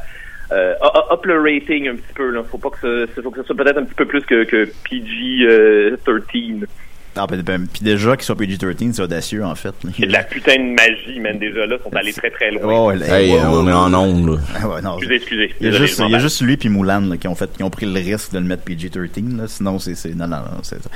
[0.52, 0.74] euh,
[1.12, 2.30] up le rating un petit peu.
[2.30, 2.44] Là.
[2.44, 4.66] Faut pas que ce, faut que ce soit peut-être un petit peu plus que, que
[4.90, 6.68] PG euh, 13.
[7.16, 9.74] Ah, ben, ben, puis déjà qu'ils soient PG-13, c'est audacieux, en fait.
[9.96, 11.38] C'est de la putain de magie, man.
[11.38, 12.62] Déjà là, ils sont allés très très loin.
[12.66, 14.38] Oh, Hey, on est en onde, là.
[14.60, 15.54] Ah ouais, non, Excusez, excusez.
[15.60, 16.24] Il y a, Désolé, juste, je m'en il y a bats.
[16.24, 18.46] juste lui puis Moulin là, qui ont fait qui ont pris le risque de le
[18.46, 19.44] mettre PG-13 là.
[19.48, 20.90] sinon c'est non non non c'est ça.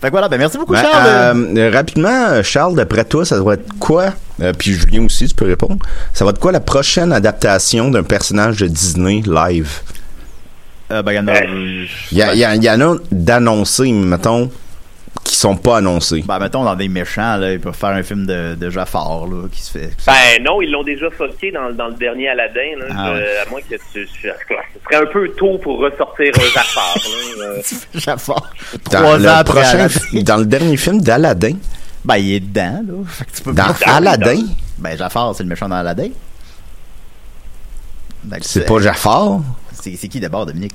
[0.00, 1.06] Fait que voilà, ben merci beaucoup Ben, Charles.
[1.36, 4.14] euh, euh, rapidement, euh, Charles, d'après toi, ça doit être quoi?
[4.42, 5.76] Euh, puis Julien aussi, tu peux répondre.
[6.14, 9.70] Ça va être quoi la prochaine adaptation d'un personnage de Disney live?
[10.90, 12.80] Euh, ben, il y en a, Il y, a- il y a- il y en
[12.80, 14.50] a d'annoncés, mettons,
[15.24, 16.22] qui sont pas annoncés.
[16.26, 19.48] ben mettons dans des méchants là, ils peuvent faire un film de, de Jafar là
[19.50, 19.90] qui se fait.
[20.06, 22.78] Ben non, ils l'ont déjà fucké dans, dans le dernier Aladdin.
[22.78, 23.06] Là, Ah.
[23.46, 26.94] À moins que tu, ce serait un peu tôt pour ressortir Jafar.
[27.38, 27.44] là.
[27.44, 27.62] Euh,
[27.94, 28.50] Jafar.
[28.90, 30.22] Dans Trois le ans après prochain, Aladdin.
[30.22, 31.56] dans le dernier film d'Aladdin.
[32.04, 32.94] Ben il est dedans là.
[33.06, 34.42] Fait que tu peux Dans Aladdin?
[34.78, 36.08] Ben Jafar c'est le méchant dans Aladdin.
[38.42, 39.40] C'est pas Jafar?
[39.72, 40.74] C'est qui d'abord, Dominique?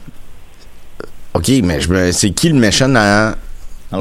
[1.34, 1.80] Ok, mais
[2.12, 3.36] c'est qui le méchant dans,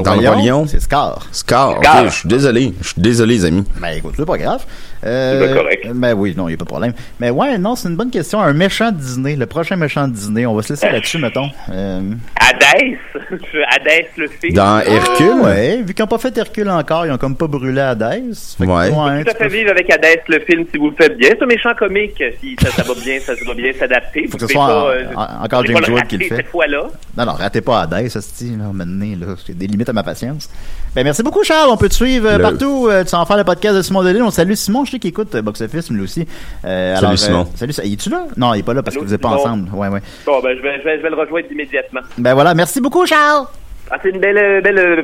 [0.03, 0.67] Dans le dans le Roi Lion, Lion?
[0.67, 1.25] c'est Scar.
[1.31, 2.05] Scar, Scar.
[2.09, 2.73] je suis désolé.
[2.81, 3.63] Je suis désolé, les amis.
[3.81, 4.63] Ben écoute, c'est pas grave.
[5.05, 5.87] Euh, C'est correct.
[5.93, 6.93] Ben oui, non, il a pas de problème.
[7.19, 8.41] Mais ouais, non, c'est une bonne question.
[8.41, 11.47] Un méchant Disney, le prochain méchant Disney, on va se laisser là-dessus, mettons.
[11.71, 12.01] Euh,
[12.39, 12.97] Hadès,
[13.69, 14.53] Hadès le film.
[14.55, 15.41] Dans Hercule?
[15.43, 18.21] ouais, vu qu'ils n'ont pas fait Hercule encore, ils ont comme pas brûlé Hadès.
[18.57, 18.89] Fait Ouais.
[18.89, 21.17] ouais, Tout à tu fait peux- vivre avec Hadès le film si vous le faites
[21.17, 21.29] bien.
[21.37, 22.23] C'est un méchant comique.
[22.41, 24.23] Si ça, ça va bien, ça, va bien s'adapter.
[24.27, 26.35] Faut Vous que ce soit pas, en- euh, encore James le Wood qui le fait.
[26.37, 26.83] Cette fois-là.
[27.17, 29.35] Non, non, ratez pas Hadès, ça se dit, là, maintenant, là.
[29.47, 30.49] Il y a des limites à ma patience.
[30.95, 31.69] Ben, merci beaucoup, Charles.
[31.69, 32.87] On peut te suivre euh, partout.
[32.89, 34.21] Euh, tu vas en faire le podcast de Simon Delille.
[34.21, 36.27] On salue Simon, je sais qu'il écoute euh, Box Office, lui aussi.
[36.63, 37.47] Euh, Salut, Simon.
[37.55, 38.25] salut, il est-tu là?
[38.37, 39.69] Non, il est pas là parce que vous êtes pas ensemble.
[39.73, 40.01] Ouais, ouais.
[40.25, 42.01] Bon, ben, je vais, je vais, je vais le rejoindre immédiatement.
[42.17, 43.45] Ben voilà, merci beaucoup, Charles.
[43.91, 45.03] Ah, c'est une belle, belle euh,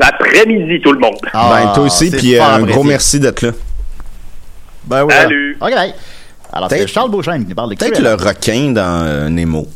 [0.00, 1.16] après-midi, tout le monde.
[1.32, 2.72] ben, toi aussi, puis euh, un apprécié.
[2.72, 3.50] gros merci d'être là.
[4.84, 5.12] Ben oui.
[5.12, 5.58] Salut.
[5.60, 5.72] OK.
[6.52, 9.66] Alors, c'est Charles Beauchesne qui parle de Peut-être le requin dans euh, Nemo.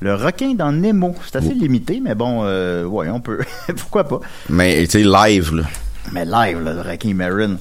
[0.00, 1.14] Le requin dans Nemo.
[1.24, 3.40] C'est assez limité, mais bon, euh, ouais, on peut.
[3.76, 4.20] Pourquoi pas?
[4.48, 5.64] Mais, tu sais, live, là.
[6.12, 7.56] Mais live, là, le requin Marin.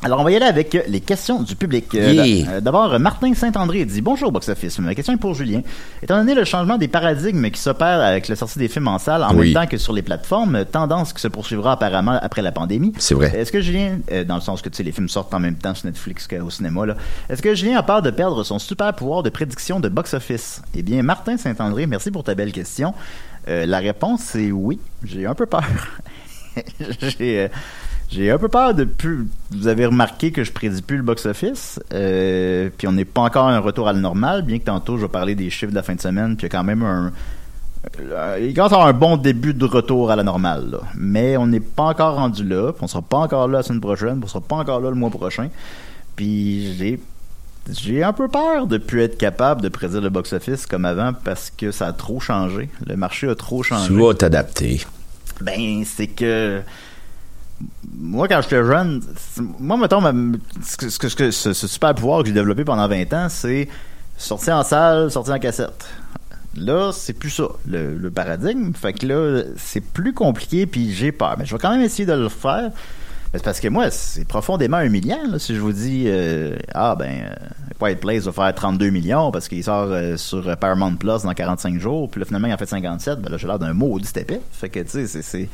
[0.00, 1.92] Alors, on va y aller avec les questions du public.
[1.96, 2.50] Euh, Yeah.
[2.52, 4.78] euh, D'abord, Martin Saint-André dit Bonjour, Box Office.
[4.78, 5.62] Ma question est pour Julien.
[6.02, 9.24] Étant donné le changement des paradigmes qui s'opère avec la sortie des films en salle
[9.24, 9.52] en Oui.
[9.52, 12.92] même temps que sur les plateformes, tendance qui se poursuivra apparemment après la pandémie.
[12.98, 13.32] C'est vrai.
[13.36, 15.56] Est-ce que Julien, euh, dans le sens que tu sais, les films sortent en même
[15.56, 16.94] temps sur Netflix qu'au cinéma, là,
[17.28, 20.62] est-ce que Julien a peur de perdre son super pouvoir de prédiction de box-office?
[20.76, 22.94] Eh bien, Martin Saint-André, merci pour ta belle question.
[23.48, 24.78] Euh, la réponse, c'est oui.
[25.02, 25.64] J'ai un peu peur.
[27.18, 27.40] J'ai.
[27.40, 27.48] euh,
[28.10, 29.28] j'ai un peu peur de plus.
[29.50, 31.78] Vous avez remarqué que je prédis plus le box-office.
[31.92, 34.96] Euh, puis on n'est pas encore à un retour à la normale, bien que tantôt
[34.96, 36.36] je vais parler des chiffres de la fin de semaine.
[36.36, 37.12] Puis il y a quand même un.
[38.00, 40.70] euh, Il commence à avoir un bon début de retour à la normale.
[40.70, 40.78] là.
[40.96, 42.72] Mais on n'est pas encore rendu là.
[42.72, 44.14] Puis on sera pas encore là la semaine prochaine.
[44.16, 45.48] Puis on sera pas encore là le mois prochain.
[46.16, 47.00] Puis j'ai.
[47.70, 51.50] J'ai un peu peur de plus être capable de prédire le box-office comme avant parce
[51.54, 52.70] que ça a trop changé.
[52.86, 53.88] Le marché a trop changé.
[53.88, 54.80] Tu vas t'adapter.
[55.42, 56.62] Ben, c'est que.
[57.96, 59.02] Moi, quand j'étais jeune,
[59.58, 60.00] moi, mettons,
[60.62, 63.68] ce, ce, super pouvoir que j'ai développé pendant 20 ans, c'est
[64.16, 65.86] sortir en salle, sortir en cassette.
[66.56, 68.72] Là, c'est plus ça, le, paradigme.
[68.74, 71.36] Fait que là, c'est plus compliqué, puis j'ai peur.
[71.38, 72.70] Mais je vais quand même essayer de le faire.
[73.44, 77.34] Parce que moi, c'est profondément humiliant, là, si je vous dis, euh, ah ben, euh,
[77.78, 81.78] Quiet Place va faire 32 millions parce qu'il sort euh, sur Paramount Plus dans 45
[81.78, 84.40] jours, puis là, finalement, il en fait 57, ben là, j'ai l'air d'un maudit épais.
[84.52, 85.48] Fait que, tu sais, c'est-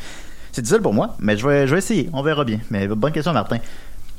[0.55, 0.62] c'est...
[0.62, 2.09] Difficile pour moi, mais je vais, je vais essayer.
[2.12, 2.61] On verra bien.
[2.71, 3.59] Mais bonne question, Martin.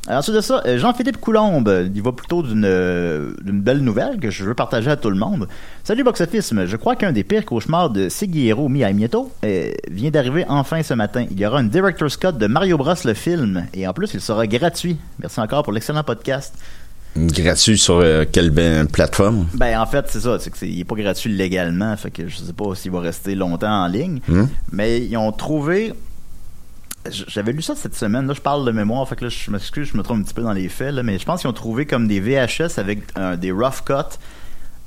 [0.08, 4.20] Alors, ensuite de ça, euh, Jean-Philippe Coulombe, il va plutôt d'une euh, d'une belle nouvelle
[4.20, 5.48] que je veux partager à tout le monde.
[5.84, 10.46] Salut Box Office, je crois qu'un des pires cauchemars de Seguiero Miyamoto euh, vient d'arriver
[10.48, 11.26] enfin ce matin.
[11.32, 14.22] Il y aura une Director's Cut de Mario Bros le film, et en plus, il
[14.22, 14.98] sera gratuit.
[15.20, 16.54] Merci encore pour l'excellent podcast.
[17.18, 19.48] Gratuit sur euh, quelle ben- plateforme?
[19.56, 22.28] Ben en fait c'est ça, c'est que c'est il est pas gratuit légalement, fait que
[22.28, 24.20] je sais pas s'il va rester longtemps en ligne.
[24.28, 24.46] Hmm?
[24.72, 25.94] Mais ils ont trouvé
[27.10, 29.90] j'avais lu ça cette semaine, là je parle de mémoire, fait que là je m'excuse,
[29.92, 31.54] je me trompe un petit peu dans les faits là, mais je pense qu'ils ont
[31.54, 33.02] trouvé comme des VHS avec
[33.40, 34.18] des rough cuts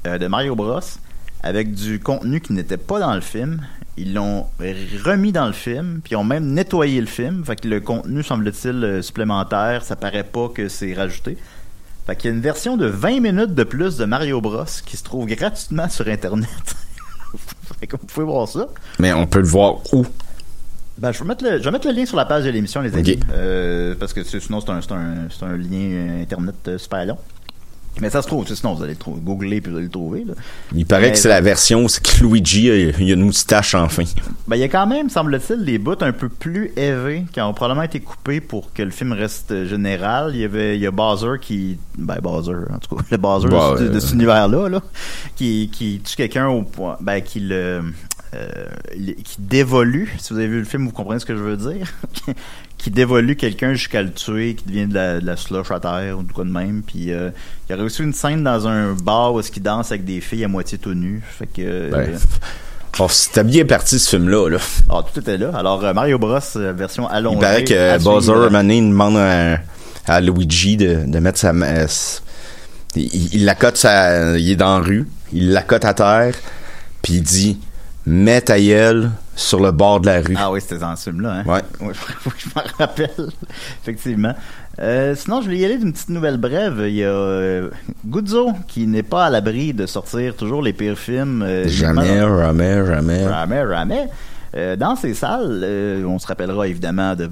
[0.07, 0.81] euh, de Mario Bros
[1.43, 3.67] avec du contenu qui n'était pas dans le film.
[3.97, 7.69] Ils l'ont remis dans le film, puis ils ont même nettoyé le film, fait que
[7.69, 11.37] le contenu semble-t-il euh, supplémentaire, ça paraît pas que c'est rajouté.
[12.07, 14.97] Fait qu'il y a une version de 20 minutes de plus de Mario Bros qui
[14.97, 16.49] se trouve gratuitement sur Internet.
[17.81, 18.69] fait que vous pouvez voir ça.
[18.99, 20.07] Mais on peut le voir où?
[20.99, 22.81] Ben, je vais mettre le, je vais mettre le lien sur la page de l'émission,
[22.81, 23.19] les amis.
[23.33, 27.19] Euh, parce que sinon, c'est un, un, un lien euh, Internet euh, super long.
[28.01, 29.21] Mais ça se trouve, sinon vous allez le trouver.
[29.21, 30.23] Googler puis vous allez le trouver.
[30.25, 30.35] Là.
[30.73, 33.75] Il paraît Mais- que c'est la version où que Luigi a, il a une moustache
[33.75, 34.05] enfin.
[34.47, 37.53] Ben, il y a quand même, semble-t-il, des bouts un peu plus élevés qui ont
[37.55, 40.31] probablement été coupés pour que le film reste général.
[40.35, 43.49] Il y avait, il y a Bowser qui, ben, Bowser, en tout cas, le Bowser
[43.49, 44.81] Bah, de, de cet univers-là, là,
[45.35, 47.83] qui, qui tue quelqu'un au point, ben, qui le,
[49.25, 51.93] qui dévolue, si vous avez vu le film, vous comprenez ce que je veux dire,
[52.79, 56.19] qui dévolue quelqu'un jusqu'à le tuer, qui devient de la, de la slush à terre
[56.19, 57.31] ou de quoi de même, puis euh,
[57.69, 60.21] il y aurait aussi une scène dans un bar où est-ce qu'il danse avec des
[60.21, 61.63] filles à moitié tout nues, fait que...
[61.63, 62.19] euh, Ben,
[63.01, 64.49] oh, c'était bien parti ce film-là.
[64.51, 64.59] Là.
[64.91, 65.51] ah, tout était là.
[65.55, 67.37] Alors, euh, Mario Bros, euh, version allongée.
[67.37, 69.59] Il paraît que euh, Bowser, il demande à,
[70.07, 71.53] à Luigi de, de mettre sa...
[72.97, 74.37] Il, il- il la cote sa...
[74.39, 76.35] Il est dans la rue, il la cote à terre,
[77.03, 77.59] puis il dit
[78.09, 80.35] «Mets ta gueule sur le bord de la rue.
[80.39, 81.41] Ah oui, c'était dans ce film-là.
[81.41, 81.45] Hein?
[81.47, 81.63] Ouais.
[81.83, 81.93] Oui,
[82.39, 83.11] je m'en rappelle.
[83.83, 84.35] Effectivement.
[84.81, 86.85] Euh, sinon, je voulais y aller d'une petite nouvelle brève.
[86.87, 87.69] Il y a euh,
[88.07, 91.43] Guzzo qui n'est pas à l'abri de sortir toujours les pires films.
[91.43, 93.25] euh, Jamais, jamais, jamais.
[93.25, 94.09] Jamais, jamais.
[94.57, 97.29] Euh, dans ces salles, euh, on se rappellera évidemment de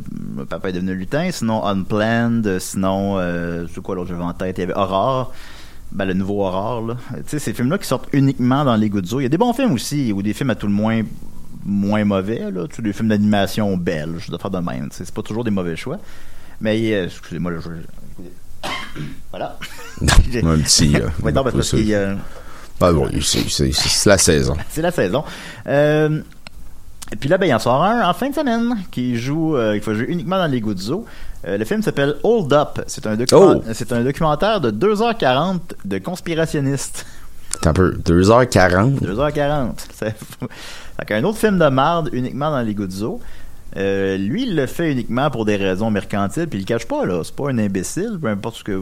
[0.50, 4.58] Papa est devenu lutin, sinon Unplanned, sinon, euh, c'est quoi l'autre j'avais en tête?
[4.58, 5.32] Il y avait Aurore.
[5.96, 6.96] Ben, le nouveau horreur, là.
[7.16, 9.18] Tu sais, ces films-là qui sortent uniquement dans les Guzzo.
[9.18, 11.02] Il y a des bons films aussi, ou des films à tout le moins
[11.64, 12.66] moins mauvais, là.
[12.78, 14.88] Des films d'animation belges, de faire de même.
[14.92, 15.98] C'est pas toujours des mauvais choix.
[16.60, 18.68] Mais, euh, excusez-moi, là, je...
[19.30, 19.58] Voilà.
[20.02, 20.96] un petit.
[20.96, 22.16] euh, Ouais, non, parce que a-
[22.80, 24.54] Ah c'est la saison.
[24.70, 25.24] c'est la saison.
[25.66, 26.20] Euh,
[27.12, 29.76] et puis là, ben, il en sort un en fin de semaine qui joue, euh,
[29.76, 31.04] il faut jouer uniquement dans les Guzzo.
[31.46, 32.80] Euh, le film s'appelle Hold Up.
[32.86, 33.94] C'est un, document- Oh!
[33.94, 37.06] un documentaire de 2h40 de conspirationnistes.
[37.52, 38.98] C'est un peu 2h40.
[39.00, 39.70] 2h40.
[39.94, 40.14] C'est
[41.06, 43.20] qu'un autre film de marde uniquement dans les Guzzo.
[43.76, 47.04] Euh, lui, il le fait uniquement pour des raisons mercantiles, puis il le cache pas,
[47.04, 47.20] là.
[47.24, 48.80] C'est pas un imbécile, peu importe ce que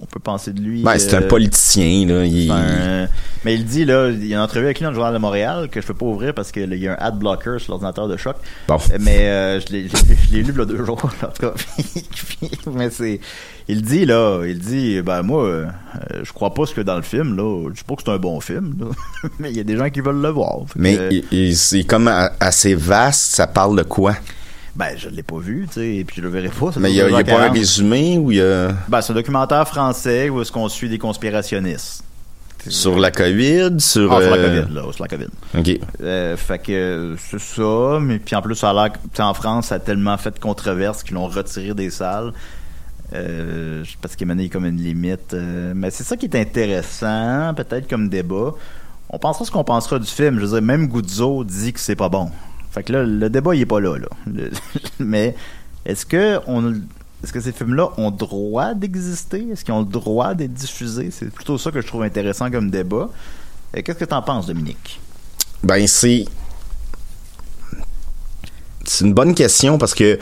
[0.00, 0.82] on peut penser de lui.
[0.84, 2.24] Ouais, c'est un Euh, politicien, là.
[2.24, 3.08] Il, c'est un-
[3.44, 5.18] mais il dit, là, il y a une entrevue avec lui dans le Journal de
[5.18, 8.08] Montréal que je peux pas ouvrir parce qu'il y a un ad blocker sur l'ordinateur
[8.08, 8.36] de choc.
[8.68, 8.78] Bon.
[9.00, 9.90] Mais euh, je l'ai- lu
[10.32, 11.54] il y a deux jours, en tout cas.
[12.72, 13.20] Mais c'est.
[13.68, 15.66] Il dit, là, il dit, ben moi, euh,
[16.22, 17.68] je crois pas ce que dans le film, là.
[17.72, 19.28] Je sais pas que c'est un bon film, là.
[19.40, 20.58] mais il y a des gens qui veulent le voir.
[20.76, 24.14] Mais que, il- il- c'est comme assez vaste, ça parle de quoi?
[24.76, 26.70] Ben, je l'ai pas vu, tu sais, et puis je le verrai pas.
[26.78, 27.52] Mais il dure y a, pas un 2h40.
[27.54, 28.72] résumé où il y a.
[28.88, 32.04] Ben, c'est un documentaire français où est-ce qu'on suit des conspirationnistes.
[32.68, 34.12] Sur la COVID, sur.
[34.12, 35.26] Ah, sur la euh, COVID, là, sur la COVID.
[35.58, 35.80] OK.
[36.02, 39.76] Euh, fait que c'est ça, mais puis en plus ça a l'air en France ça
[39.76, 42.32] a tellement fait de controverses qu'ils l'ont retiré des salles.
[43.14, 45.34] Euh, parce qu'il y a comme une limite.
[45.34, 48.52] euh, mais c'est ça qui est intéressant, peut-être comme débat.
[49.10, 50.36] On pensera ce qu'on pensera du film.
[50.40, 52.30] Je veux dire, même Guzzo dit que c'est pas bon.
[52.72, 53.96] Fait que là, le débat il est pas là.
[53.96, 54.08] là.
[54.98, 55.36] Mais
[55.84, 56.74] est-ce que on
[57.22, 59.48] est-ce que ces films-là ont droit d'exister?
[59.50, 61.10] Est-ce qu'ils ont le droit d'être diffusés?
[61.10, 63.08] C'est plutôt ça que je trouve intéressant comme débat.
[63.76, 65.00] Euh, Qu'est-ce que t'en penses, Dominique?
[65.62, 66.24] Ben, c'est.
[68.84, 70.18] C'est une bonne question parce que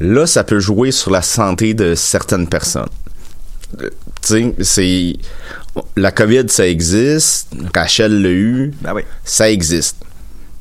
[0.00, 2.88] là, ça peut jouer sur la santé de certaines personnes.
[3.82, 3.90] Euh,
[4.22, 5.12] Tu sais, c'est.
[5.96, 7.48] La COVID, ça existe.
[7.74, 8.72] Rachel l'a eu.
[8.80, 9.02] Ben oui.
[9.24, 9.96] Ça existe.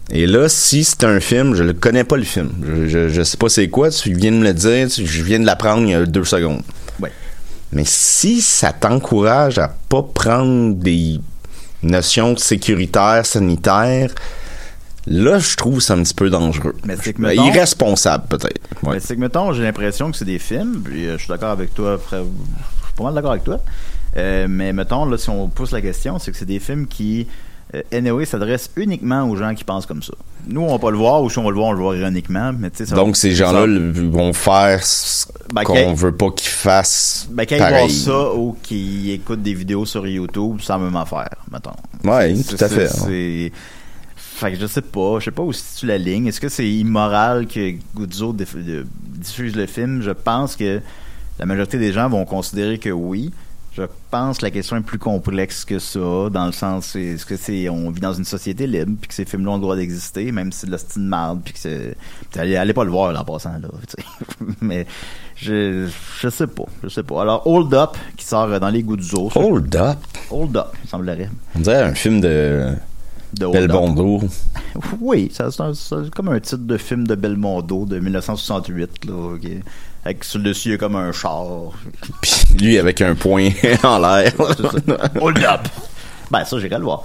[0.10, 2.50] Et là, si c'est un film, je ne connais pas le film.
[2.65, 3.89] Je, je, je sais pas c'est quoi.
[3.89, 4.88] Tu viens de me le dire.
[4.89, 6.62] tu- je viens de l'apprendre il y a deux secondes.
[7.00, 7.12] Ouais.
[7.72, 11.19] Mais si ça t'encourage à pas prendre des
[11.84, 14.12] notions sécuritaires, sanitaires,
[15.07, 16.75] là, je trouve ça un petit peu dangereux.
[16.85, 18.61] Mais c'est que, mettons- irresponsable, peut-être.
[18.83, 18.93] Ouais.
[18.95, 21.51] Mais c'est que, mettons, j'ai l'impression que c'est des films, puis euh, je suis d'accord
[21.51, 22.23] avec toi, après, je
[22.85, 23.59] suis pas mal d'accord avec toi.
[24.15, 27.27] Euh, mais mettons, là, si on pousse la question, c'est que c'est des films qui,
[27.73, 30.13] euh, anyway, s'adressent uniquement aux gens qui pensent comme ça.
[30.47, 31.95] Nous, on va pas le voir, ou si on va le voir, on le voit
[31.97, 36.49] ironiquement, mais ça Donc, ces gens-là ça- vont faire ce Ben, qu'on veut pas qu'ils
[36.51, 37.27] fassent.
[37.31, 37.89] Ben, quand ils voient pareil.
[37.91, 41.71] ça ou qu'ils écoutent des vidéos sur YouTube, c'est la même affaire, mettons.
[42.03, 42.87] C'est- tout à fait.
[42.89, 43.51] C'est.
[44.34, 46.28] Fait que je sais pas, je sais pas où si tu la ligne.
[46.28, 50.02] Est-ce que c'est immoral que Guzzo diffuse le film?
[50.02, 50.82] Je pense que
[51.39, 53.32] la majorité des gens vont considérer que oui.
[53.76, 57.36] Je pense que la question est plus complexe que ça, dans le sens, est-ce que
[57.38, 60.32] c'est, on vit dans une société libre, puis que ces films-là ont le droit d'exister,
[60.32, 61.96] même si c'est de la style marde, puis que c'est,
[62.36, 63.69] allez, allez pas le voir, là, en passant, là.
[64.62, 64.86] Mais,
[65.36, 67.24] je, je sais pas, je sais pas.
[67.24, 69.32] Alors, Hold Up, qui sort dans les goûts du zoo.
[69.34, 69.98] Hold Up?
[70.30, 71.30] Hold Up, il semblerait.
[71.56, 72.76] On dirait un film de.
[73.34, 73.48] De.
[73.48, 74.22] Belmondo.
[75.00, 75.46] Oui, c'est
[76.12, 79.38] comme un titre de film de Belmondo de 1968, là.
[80.06, 81.72] Avec sur le dessus, il y a comme un char.
[82.22, 83.50] Puis lui avec un poing
[83.84, 84.34] en l'air.
[85.22, 85.62] Hold Up!
[86.30, 87.04] Ben, ça, j'irai le voir.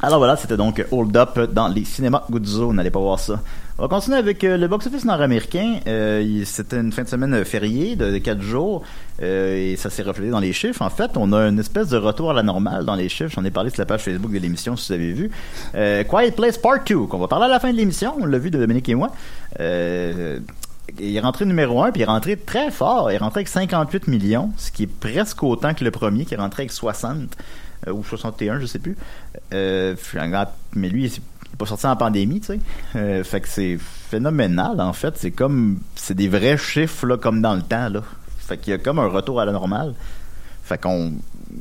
[0.00, 2.72] Alors voilà, c'était donc Hold Up dans les cinémas Guzzo.
[2.72, 3.40] N'allez pas voir ça.
[3.78, 5.80] On va continuer avec euh, le box-office nord-américain.
[5.86, 8.82] Euh, C'était une fin de semaine fériée de 4 jours
[9.22, 10.82] euh, et ça s'est reflété dans les chiffres.
[10.82, 13.30] En fait, on a une espèce de retour à la normale dans les chiffres.
[13.34, 15.30] J'en ai parlé sur la page Facebook de l'émission, si vous avez vu.
[15.74, 18.14] Euh, Quiet Place Part 2, qu'on va parler à la fin de l'émission.
[18.18, 19.10] On l'a vu de Dominique et moi.
[19.60, 20.40] Euh,
[20.98, 23.10] il est rentré numéro 1, puis il est rentré très fort.
[23.10, 26.34] Il est rentré avec 58 millions, ce qui est presque autant que le premier, qui
[26.34, 27.26] est rentré avec 60 euh,
[27.90, 28.96] ou 61, je sais plus.
[29.52, 29.94] Euh,
[30.74, 32.60] mais lui, il n'est pas sorti en pandémie, tu sais.
[32.96, 35.14] Euh, fait que c'est phénoménal, en fait.
[35.16, 38.02] C'est comme, c'est des vrais chiffres, là, comme dans le temps, là.
[38.38, 39.94] Fait qu'il y a comme un retour à la normale.
[40.64, 41.12] Fait qu'on,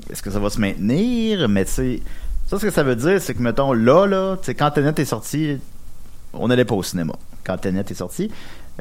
[0.10, 1.50] est-ce que ça va se maintenir?
[1.50, 2.02] Mais tu sais,
[2.48, 4.94] ça, ce que ça veut dire, c'est que, mettons, là, là, tu sais, quand Tenet
[4.98, 5.58] est sorti,
[6.34, 7.14] on n'allait pas au cinéma.
[7.44, 8.30] Quand Tenet est sorti.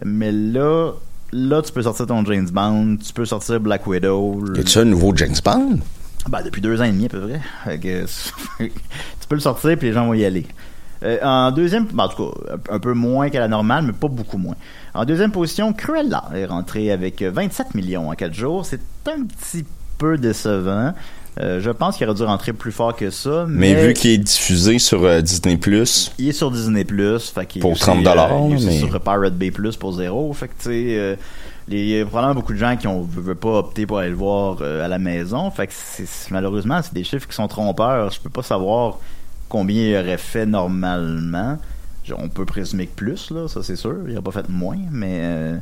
[0.04, 0.92] Mais là,
[1.32, 4.44] là, tu peux sortir ton James Bond, tu peux sortir Black Widow.
[4.54, 5.78] Y a-tu un nouveau James Bond?
[6.28, 7.78] Ben, depuis deux ans et demi, à peu près.
[8.58, 10.46] Tu peux le sortir, puis les gens vont y aller.
[11.02, 14.08] Euh, en deuxième, ben, en tout cas, un, peu moins qu'à la normale, mais pas
[14.08, 14.56] beaucoup moins.
[14.92, 18.66] En deuxième position, Cruella est rentré avec 27 millions en quatre jours.
[18.66, 19.64] C'est un petit
[19.98, 20.94] peu décevant.
[21.38, 23.46] Euh, je pense qu'il aurait dû rentrer plus fort que ça.
[23.48, 25.58] Mais, Mais vu qu'il est diffusé sur euh, Disney+,
[26.18, 29.50] il est sur Disney Plus, Pour aussi, 30 euh, il est mais- sur Pirate Bay
[29.50, 30.32] Plus pour zéro.
[30.32, 31.16] Fait que tu sais, euh,
[31.68, 34.16] il y a probablement beaucoup de gens qui ont veulent pas opter pour aller le
[34.16, 35.50] voir à la maison.
[35.52, 35.72] Fait que
[36.32, 38.10] malheureusement, c'est des chiffres qui sont trompeurs.
[38.10, 38.98] Je peux pas savoir
[39.48, 41.58] combien il aurait fait normalement.
[42.18, 43.94] On peut présumer que plus, là, ça c'est sûr.
[44.08, 45.52] Il a pas fait moins, mais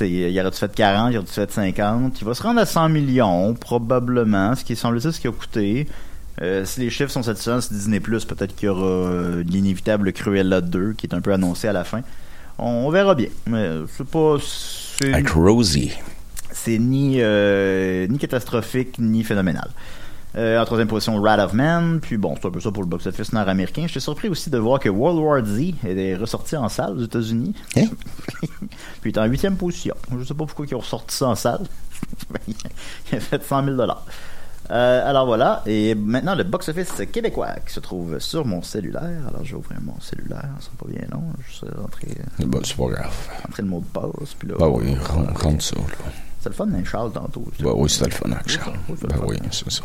[0.00, 2.20] il aurait-tu fait 40, il aurait-tu fait 50.
[2.20, 5.86] Il va se rendre à 100 millions, probablement, ce qui semble-t-il ce qui a coûté.
[6.42, 10.60] Euh, si les chiffres sont satisfaisants, c'est Disney+, peut-être qu'il y aura euh, l'inévitable Cruella
[10.60, 12.02] 2, qui est un peu annoncé à la fin.
[12.58, 13.28] On, on verra bien.
[13.46, 14.36] Mais c'est pas...
[14.42, 15.92] c'est- avec Rosie.
[16.52, 19.70] c'est ni, euh, ni catastrophique ni phénoménal.
[20.36, 22.00] Euh, en troisième position, Rat of Man.
[22.00, 23.84] Puis bon, c'est un peu ça pour le box-office nord-américain.
[23.86, 27.54] J'étais surpris aussi de voir que World War Z est ressorti en salle aux États-Unis.
[27.76, 27.86] Hein?
[29.00, 29.94] Puis il est en huitième position.
[30.18, 31.62] Je sais pas pourquoi ils ont ressorti ça en salle.
[32.48, 32.54] il
[33.16, 33.76] a fait 100 000
[34.68, 39.20] euh, alors voilà, et maintenant le box-office québécois qui se trouve sur mon cellulaire.
[39.28, 41.22] Alors je vais ouvrir mon cellulaire, ça sera pas bien long.
[41.48, 42.08] Je vais rentrer,
[42.40, 43.28] Bah, c'est pas grave.
[43.44, 44.34] rentrer le mot de passe.
[44.36, 44.92] Puis là, Bah oui,
[45.40, 46.10] rentre ça, là.
[46.46, 47.44] C'est le fun d'un Charles tantôt.
[47.58, 48.76] Bah oui, c'était le fun avec Charles.
[48.88, 49.08] Oui, fun.
[49.26, 49.82] oui, c'est ça.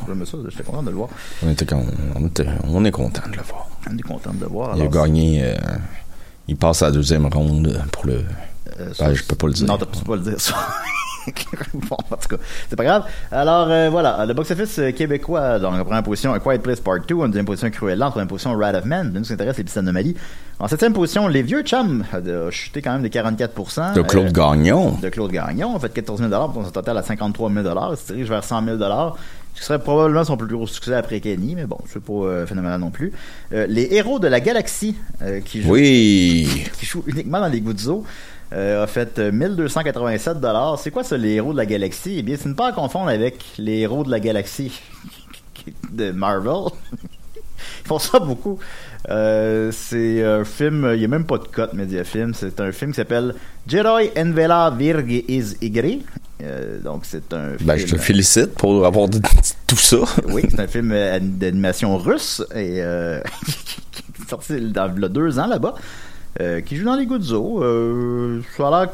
[0.49, 1.09] J'étais content de le voir.
[1.43, 3.67] On, était con- on, était- on est content de le voir.
[3.91, 4.77] On est content de le voir.
[4.77, 5.41] Il a gagné.
[5.43, 5.55] euh,
[6.47, 8.23] il passe à la deuxième ronde pour le.
[8.79, 9.65] euh, Ben, je peux pas le dire.
[9.65, 10.53] Non, tu peux pas le dire, ça.
[11.73, 13.03] bon, en tout cas, c'est pas grave.
[13.31, 16.99] Alors, euh, voilà, le box-office euh, québécois, donc en première position, A Quiet Place Part
[17.07, 19.57] 2, en deuxième position, Cruella, en troisième position, Rat of Man, nous, ce qui intéresse,
[19.57, 20.15] les petites anomalies.
[20.59, 24.31] En septième position, Les Vieux Chums, a chuté quand même de 44 De Claude Euh,
[24.31, 24.91] Gagnon.
[25.01, 28.13] de Claude Gagnon, en fait 14 000 pour un total à 53 000 Il se
[28.13, 28.77] dirige vers 100 000
[29.53, 32.79] ce serait probablement son plus gros succès après Kenny, mais bon, c'est pas euh, phénoménal
[32.79, 33.11] non plus.
[33.53, 36.67] Euh, les héros de la galaxie, euh, qui, jouent, Oui.
[36.79, 40.37] qui jouent uniquement dans les Guzzo, euh, a fait euh, 1287
[40.77, 42.15] C'est quoi ça, les héros de la galaxie?
[42.19, 44.81] Eh bien, c'est ne pas à confondre avec les héros de la galaxie
[45.91, 46.71] de Marvel.
[47.83, 48.59] Ils font ça beaucoup.
[49.09, 52.33] Euh, c'est un film, il n'y a même pas de cote Mediafilm.
[52.33, 53.35] C'est un film qui s'appelle
[53.67, 56.03] Jedi Envela Virge is Igri.
[56.43, 57.67] Euh, donc, c'est un film.
[57.67, 59.21] Ben, je te félicite pour avoir dit
[59.67, 59.97] tout ça.
[60.27, 63.21] Oui, c'est un film euh, d'animation russe et euh,
[63.91, 65.75] qui est sorti dans, il y a deux ans là-bas,
[66.39, 67.63] euh, qui joue dans les Guzzo.
[67.63, 68.93] Euh, ça a l'air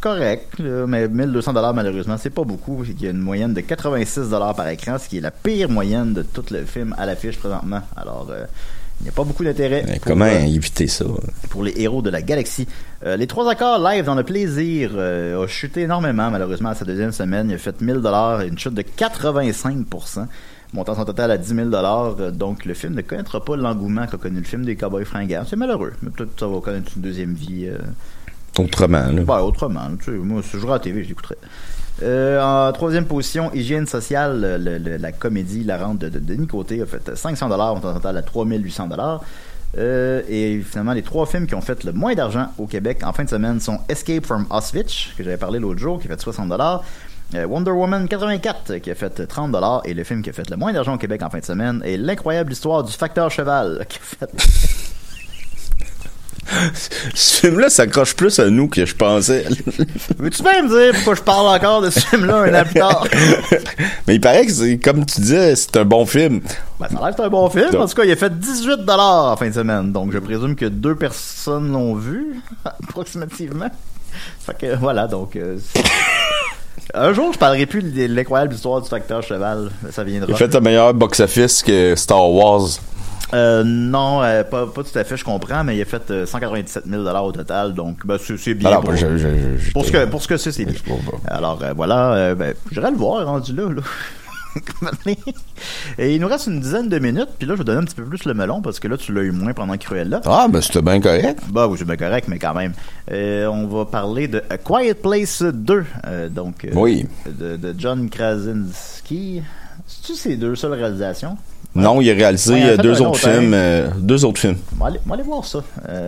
[0.00, 2.84] correct, mais 1200 dollars malheureusement, c'est pas beaucoup.
[2.84, 5.68] Il y a une moyenne de 86 dollars par écran, ce qui est la pire
[5.68, 7.80] moyenne de tout le film à l'affiche présentement.
[7.96, 8.44] Alors, euh,
[9.00, 9.84] il n'y a pas beaucoup d'intérêt.
[10.02, 11.04] Comment euh, éviter ça?
[11.50, 12.66] pour les héros de la galaxie.
[13.04, 17.12] Euh, les trois accords live dans le plaisir a chuté énormément malheureusement à sa deuxième
[17.12, 17.50] semaine.
[17.50, 19.86] Il a fait 1000 dollars, une chute de 85
[20.76, 22.14] montant son total à 10 000 dollars.
[22.32, 25.42] Donc le film ne connaîtra pas l'engouement qu'a connu le film des Cowboys fringants.
[25.48, 27.66] C'est malheureux, mais peut-être que ça va connaître une deuxième vie.
[27.68, 27.78] euh,
[28.58, 29.22] Autrement, là.
[29.22, 29.88] bah, autrement.
[29.98, 31.36] Tu sais, moi, si je jouerais à la TV, je l'écouterais.
[32.02, 36.46] Euh, en troisième position, Hygiène sociale, le- le- la comédie La rente de, de Denis
[36.46, 39.22] Côté a fait 500 dollars, montant total à 3800 dollars.
[39.78, 43.12] Euh, et finalement, les trois films qui ont fait le moins d'argent au Québec en
[43.12, 46.20] fin de semaine sont Escape from Auschwitz, que j'avais parlé l'autre jour, qui a fait
[46.20, 46.82] 60 dollars.
[47.34, 50.56] Wonder Woman 84 qui a fait 30 dollars et le film qui a fait le
[50.56, 53.98] moins d'argent au Québec en fin de semaine est l'incroyable histoire du facteur cheval qui
[53.98, 54.30] a fait
[57.14, 59.44] Ce film-là s'accroche plus à nous que je pensais.
[60.18, 63.04] Veux-tu bien me dire pourquoi je parle encore de ce film-là un an plus tard?
[64.06, 66.40] Mais il paraît que c'est, comme tu disais, c'est un bon film.
[66.78, 67.70] Ben, ça a l'air que c'est un bon film.
[67.72, 69.90] Donc- En tout cas, il a fait 18 dollars en fin de semaine.
[69.92, 73.70] Donc, je présume que deux personnes l'ont vu, approximativement.
[74.38, 75.34] Fait que, voilà, donc...
[75.34, 75.58] euh,
[76.94, 79.70] un jour, je parlerai plus de l'incroyable histoire du facteur cheval.
[79.90, 80.28] Ça viendra.
[80.28, 82.62] Il a fait un meilleur box-office que Star Wars.
[83.34, 86.26] Euh, non, euh, pas, pas tout à fait, je comprends, mais il a fait euh,
[86.26, 87.74] 197 000 au total.
[87.74, 88.70] Donc, ben, c'est bien.
[88.70, 89.26] Alors, pour, je- je-
[89.58, 90.74] je- pour ce que, pour ce que c'est, c'est bien.
[91.26, 93.82] Alors, euh, voilà, euh, ben, j'irai le voir, rendu là, là.
[95.98, 97.94] Et il nous reste une dizaine de minutes, puis là, je vais donner un petit
[97.94, 100.20] peu plus le melon, parce que là, tu l'as eu moins pendant Cruella.
[100.26, 101.40] Ah, ben c'était bien correct.
[101.50, 102.72] Bah oui, c'est bien correct, mais quand même.
[103.10, 107.06] Euh, on va parler de A Quiet Place 2, euh, donc euh, Oui.
[107.26, 109.42] de, de John Krasinski.
[109.86, 111.36] C'est-tu ces deux seules réalisations?
[111.74, 113.32] Non, il a réalisé Ouais, il a fait deux autres autre, hein.
[113.40, 113.92] films.
[114.06, 114.56] deux autres films.
[114.82, 115.62] Aller voir ça.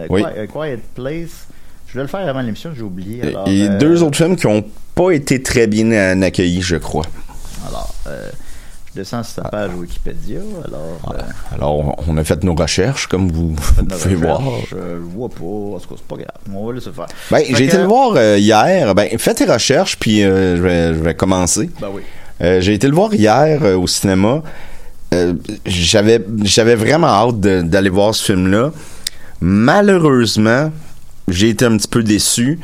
[0.09, 0.23] Oui.
[0.25, 1.47] A Quiet Place.
[1.89, 3.19] Je vais le faire avant l'émission, j'ai oublié.
[3.25, 4.63] Et- Alors, Et deux autres films qui ont
[4.95, 7.05] pas été très bien accueillis, je crois.
[7.69, 8.31] Alors, euh,
[8.95, 10.41] je descends sur sa page Wikipédia.
[10.67, 11.21] Alors, euh,
[11.55, 13.55] Alors, on- a fait nos recherches, comme vous
[13.91, 14.41] pouvez voir.
[14.75, 15.45] euh, je vois pas.
[15.45, 16.55] En tout cas, c'est pas grave.
[16.55, 17.07] On va laisser faire.
[17.31, 18.95] Ben, j'ai été le voir euh, hier.
[18.95, 21.71] Ben, fais tes recherches, puis euh, je, vais, je vais commencer.
[21.81, 22.03] Ben oui.
[22.41, 24.43] J'ai été le voir hier au cinéma.
[25.67, 28.71] J'avais j'avais vraiment hâte d'aller voir ce film-là.
[29.41, 30.71] Malheureusement,
[31.27, 32.61] j'ai été un petit peu déçu.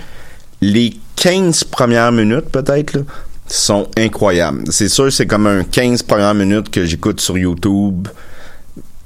[0.60, 3.00] Les 15 premières minutes, peut-être, là,
[3.46, 4.64] sont incroyables.
[4.70, 8.08] C'est sûr, c'est comme un 15 premières minutes que j'écoute sur YouTube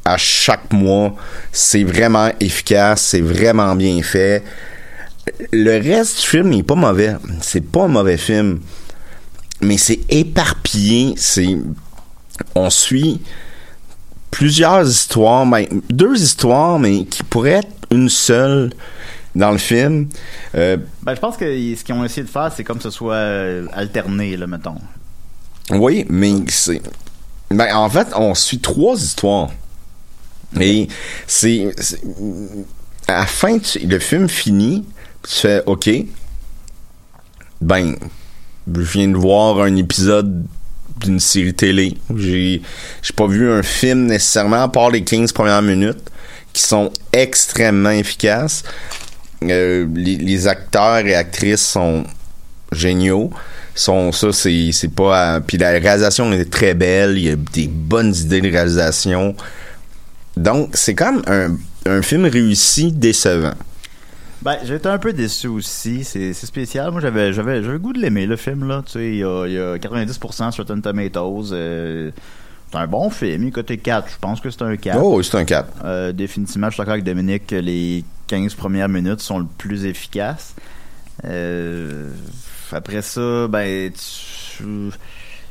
[0.04, 1.14] à chaque mois.
[1.52, 4.42] C'est vraiment efficace, c'est vraiment bien fait.
[5.52, 7.16] Le reste du film n'est pas mauvais.
[7.40, 8.60] C'est pas un mauvais film.
[9.60, 11.14] Mais c'est éparpillé.
[11.16, 11.58] C'est.
[12.54, 13.20] On suit
[14.30, 18.70] plusieurs histoires, ben, deux histoires, mais qui pourraient être une seule
[19.38, 20.08] dans le film.
[20.54, 23.14] Euh, Ben, je pense que ce qu'ils ont essayé de faire, c'est comme ce soit
[23.14, 24.76] euh, alterné, là, mettons.
[25.70, 26.82] Oui, mais c'est.
[27.50, 29.50] Ben, en fait, on suit trois histoires.
[30.60, 30.88] Et
[31.26, 31.74] c'est.
[33.06, 34.84] À la fin, tu- le film finit,
[35.22, 35.88] puis tu fais OK.
[37.60, 37.96] Ben,
[38.72, 40.44] je viens de voir un épisode
[41.00, 41.96] d'une série télé.
[42.16, 42.60] J'ai
[43.02, 46.10] j'ai pas vu un film nécessairement, à part les 15 premières minutes,
[46.52, 48.62] qui sont extrêmement efficaces.
[49.44, 52.04] Euh, les, acteurs et actrices sont
[52.72, 53.30] géniaux.
[53.74, 55.40] Sont, ça, c'est, pas.
[55.40, 57.16] Puis la réalisation est très belle.
[57.16, 59.36] Il y a des bonnes idées de réalisation.
[60.36, 63.54] Donc, c'est comme un, un film réussi décevant.
[64.42, 66.04] Ben, été un peu déçu aussi.
[66.04, 66.90] C'est spécial.
[66.92, 68.82] Moi, j'avais j'avais le goût de l'aimer, le film, là.
[68.86, 71.50] Tu sais, il y a, il y a 90% sur Tomatoes.
[71.52, 72.10] euh,
[72.70, 73.44] c'est un bon film.
[73.44, 74.08] Il coté 4.
[74.10, 74.98] Je pense que c'est un 4.
[75.02, 75.68] Oh, c'est un 4.
[75.84, 79.86] Euh, définitivement, je suis d'accord avec Dominique que les 15 premières minutes sont le plus
[79.86, 80.54] efficaces.
[81.24, 82.10] Euh,
[82.72, 84.92] après ça, ben, tu, tu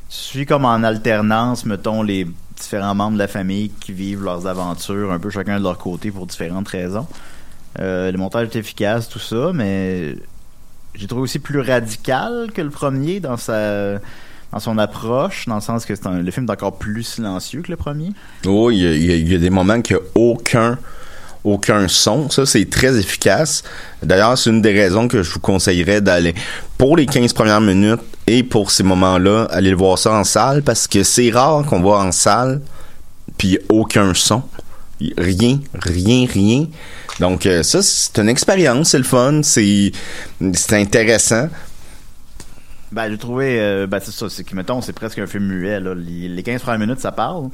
[0.09, 5.11] suis comme en alternance, mettons, les différents membres de la famille qui vivent leurs aventures,
[5.11, 7.07] un peu chacun de leur côté pour différentes raisons.
[7.79, 10.15] Euh, le montage est efficace, tout ça, mais
[10.95, 13.99] j'ai trouvé aussi plus radical que le premier dans sa
[14.51, 17.71] dans son approche, dans le sens que un- le film est encore plus silencieux que
[17.71, 18.09] le premier.
[18.45, 20.77] Oh, il y a, des moments qu'il n'y aucun,
[21.43, 22.29] aucun son.
[22.29, 23.63] Ça, c'est très efficace.
[24.01, 26.33] D'ailleurs, c'est une des raisons que je vous conseillerais d'aller,
[26.77, 30.63] pour les 15 premières minutes et pour ces moments-là, aller le voir ça en salle
[30.63, 32.61] parce que c'est rare qu'on voit en salle
[33.37, 34.41] puis aucun son.
[35.17, 36.65] Rien, rien, rien.
[37.19, 39.91] Donc, euh, ça, c'est une expérience, c'est le fun, c'est
[40.71, 41.49] intéressant.
[42.91, 45.93] Ben, j'ai trouvé, euh, ben, c'est que, mettons, c'est presque un film muet, là.
[45.93, 47.49] Les, les 15 premières minutes, ça parle.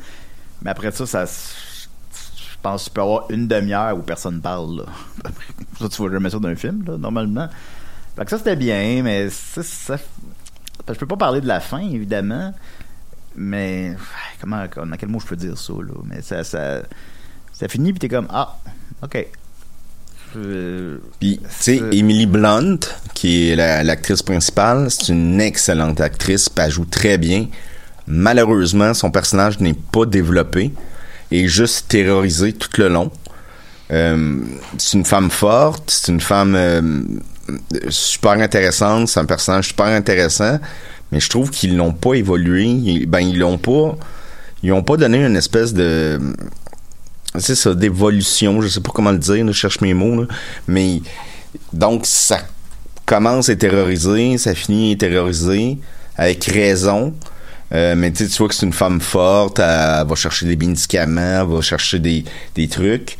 [0.62, 4.78] Mais après ça, ça, je pense que tu peux avoir une demi-heure où personne parle,
[4.78, 4.84] là.
[5.80, 7.50] ça, tu vois jamais ça d'un film, là, normalement.
[8.16, 9.98] Fait que ça, c'était bien, mais ça, ça-
[10.88, 12.54] je peux pas parler de la fin, évidemment.
[13.36, 13.96] Mais,
[14.42, 15.94] comment, dans quel mot je peux dire ça, là?
[16.06, 16.82] Mais ça, ça,
[17.54, 18.58] ça finit, puis t'es comme, ah,
[19.04, 19.28] ok.
[20.36, 22.80] Euh, Puis, tu sais, Emily Blunt,
[23.14, 27.48] qui est la- l'actrice principale, c'est une excellente actrice, elle joue très bien.
[28.08, 30.72] Malheureusement, son personnage n'est pas développé
[31.32, 33.12] et juste terrorisé tout le long.
[33.92, 34.40] Euh,
[34.78, 36.82] c'est une femme forte, c'est une femme euh,
[37.90, 40.60] super intéressante, c'est un personnage super intéressant,
[41.12, 42.64] mais je trouve qu'ils l'ont pas évolué.
[42.66, 43.96] Ils- Ben, ils l'ont pas.
[44.64, 46.20] Ils ont pas donné une espèce de
[47.40, 50.28] c'est ça, d'évolution, je sais pas comment le dire, là, je cherche mes mots, là.
[50.68, 51.02] mais
[51.72, 52.40] donc ça
[53.06, 55.78] commence à être terrorisé, ça finit à terrorisé,
[56.16, 57.14] avec raison,
[57.72, 59.66] Euh, mais tu vois que c'est une femme forte, elle,
[60.02, 62.24] elle va chercher des médicaments, elle va chercher des,
[62.54, 63.18] des trucs,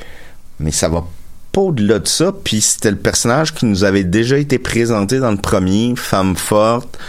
[0.60, 1.04] mais ça va
[1.52, 5.32] pas au-delà de ça, puis c'était le personnage qui nous avait déjà été présenté dans
[5.32, 7.00] le premier, femme forte,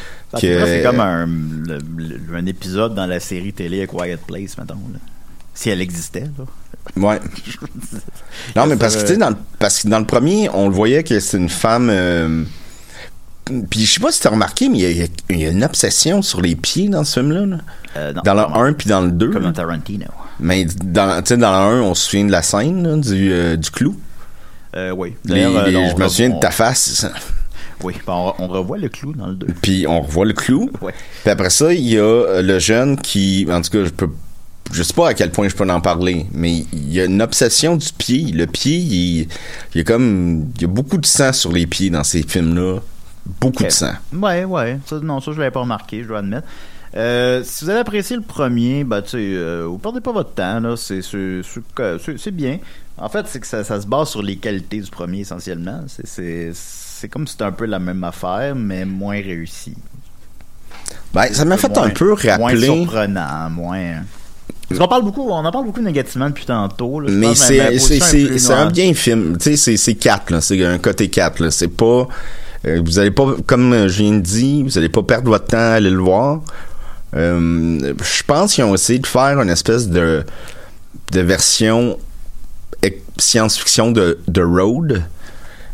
[0.41, 4.57] que- c'est comme un, le- le- un épisode dans la série télé A Quiet Place,
[4.57, 4.81] mettons.
[4.93, 4.99] Là.
[5.53, 6.45] Si elle existait, là.
[6.97, 7.19] Ouais.
[8.57, 10.75] Non, mais parce que, tu sais, dans, le- parce que dans le premier, on le
[10.75, 11.89] voyait que c'est une femme.
[11.91, 12.45] euh,
[13.71, 16.41] puis je sais pas si t'as remarqué, mais il y a- y, une obsession sur
[16.41, 17.47] les pieds dans ce film-là.
[17.47, 17.57] là.
[17.97, 19.31] Euh, non, dans le pas 1 puis dans le 2.
[19.31, 20.07] Comme dans Tarantino.
[20.41, 23.71] Mais dans, dans le 1, on se souvient de la scène là, du, euh, du
[23.71, 23.97] clou.
[24.77, 25.15] Euh, oui.
[25.25, 27.07] Les- je me souviens de ta face.
[27.83, 29.47] Oui, ben, on, on revoit le clou dans le 2.
[29.61, 30.71] Puis on revoit le clou.
[30.81, 30.95] Ouais.
[31.23, 34.09] Puis après ça, il y a le jeune qui, en tout cas, je peux,
[34.73, 37.23] je sais pas à quel point je peux en parler, mais il y a une
[37.23, 38.33] obsession du pied.
[38.33, 39.29] Le pied, il,
[39.75, 42.81] y a comme, il y a beaucoup de sang sur les pieds dans ces films-là.
[43.41, 43.93] Beaucoup de sang.
[44.13, 44.79] Ouais, ouais.
[44.87, 46.47] Ça, non, ça, je l'avais pas remarqué, je dois admettre.
[46.97, 50.61] Euh, si vous avez apprécié le premier, ben, tu euh, vous perdez pas votre temps,
[50.61, 50.77] là.
[50.77, 52.59] C'est, c'est, bien.
[52.99, 55.81] En fait, c'est que ça, ça se base sur les qualités du premier, essentiellement.
[55.89, 59.75] C'est, c'est, c'est comme si c'était un peu la même affaire, mais moins réussi.
[61.13, 62.67] Ben, ça m'a fait Moins- un peu Moins rappeler.
[62.67, 64.03] surprenant, moins.
[64.69, 67.01] Parce qu'on parle beaucoup, on en parle beaucoup négativement depuis tantôt.
[67.01, 67.11] là.
[67.11, 67.61] Mais c'est
[68.53, 69.37] un bien film.
[69.39, 72.09] Tu sais, c'est c'est 4 là, c'est un côté 4 là, c'est pas
[72.67, 75.47] euh, vous allez pas comme euh, je viens de dire, vous allez pas perdre votre
[75.47, 76.41] temps à aller le voir.
[77.15, 80.25] Euh, je pense qu'ils ont essayé de faire une espèce de
[81.13, 81.99] de version
[83.19, 85.03] science-fiction de de Road.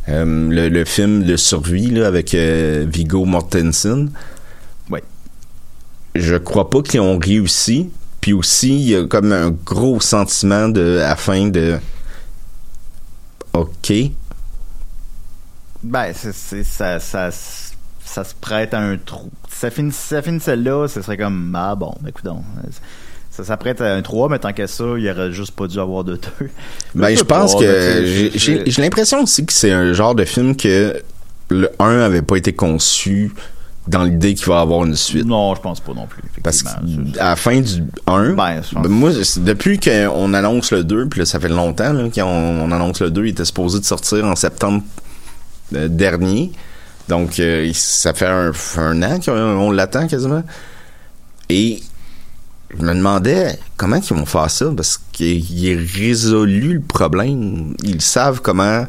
[0.09, 4.11] Euh, le, le film de survie là, avec Viggo Mortensen.
[4.91, 5.03] Ouais.
[6.17, 7.91] je crois pas qu'ils ont réussi.
[8.21, 11.79] Puis aussi, il y a comme un gros sentiment de, à fin de,
[13.55, 13.93] ok,
[15.83, 17.31] Ben, c'est, ça, ça,
[18.05, 19.31] ça se prête à un trou.
[19.49, 22.43] Si ça finit, ça finissait là, ce serait comme, ah bon, ben, écoute donc.
[23.31, 26.05] Ça s'apprête à un 3, mais tant qu'à ça, il aurait juste pas dû avoir
[26.05, 26.21] de 2.
[26.95, 28.05] Ben, je pense que
[28.35, 31.03] j'ai l'impression aussi que c'est un genre de film que
[31.49, 33.33] le 1 avait pas été conçu
[33.91, 35.27] dans l'idée qu'il va avoir une suite.
[35.27, 36.23] Non, je pense pas non plus.
[36.43, 36.81] Parce qu'à
[37.17, 41.41] la fin du 1, ben, moi, c'est- depuis qu'on annonce le 2, puis là, ça
[41.41, 44.83] fait longtemps qu'on on annonce le 2, il était supposé de sortir en septembre
[45.75, 46.53] euh, dernier.
[47.09, 50.43] Donc, euh, ça fait un, un an qu'on on l'attend quasiment.
[51.49, 51.81] Et
[52.79, 57.75] je me demandais comment ils vont faire ça, parce qu'il est résolu le problème.
[57.83, 58.87] Ils savent comment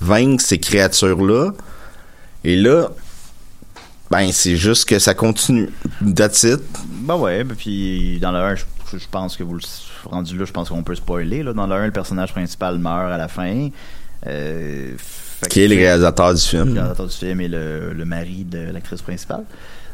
[0.00, 1.52] vaincre ces créatures-là.
[2.44, 2.88] Et là,
[4.12, 5.70] ben, c'est juste que ça continue.
[6.14, 6.60] That's it.
[6.84, 9.62] Ben ouais, ben puis dans le 1, je, je pense que vous le
[10.04, 11.42] rendu là, je pense qu'on peut spoiler.
[11.42, 11.54] Là.
[11.54, 13.70] Dans le 1, le personnage principal meurt à la fin.
[14.26, 14.92] Euh,
[15.48, 16.66] Qui est le réalisateur du film.
[16.66, 19.44] Le réalisateur du film et le, le mari de l'actrice principale.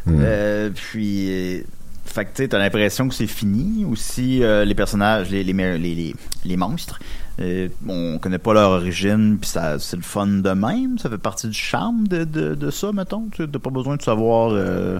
[0.05, 0.19] Mm.
[0.21, 1.61] Euh, puis, euh,
[2.05, 3.85] fait que tu t'as l'impression que c'est fini.
[3.85, 6.14] Aussi, euh, les personnages, les, les, les,
[6.45, 6.99] les monstres,
[7.41, 10.99] euh, on connaît pas leur origine, puis ça, c'est le fun de même.
[10.99, 13.28] Ça fait partie du charme de, de, de ça, mettons.
[13.30, 14.99] Tu t'as pas besoin de savoir euh,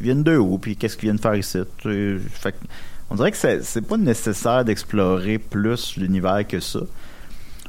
[0.00, 1.58] ils viennent de où, puis qu'est-ce qu'ils viennent faire ici.
[1.82, 2.54] Fait
[3.10, 6.80] on dirait que c'est, c'est pas nécessaire d'explorer plus l'univers que ça.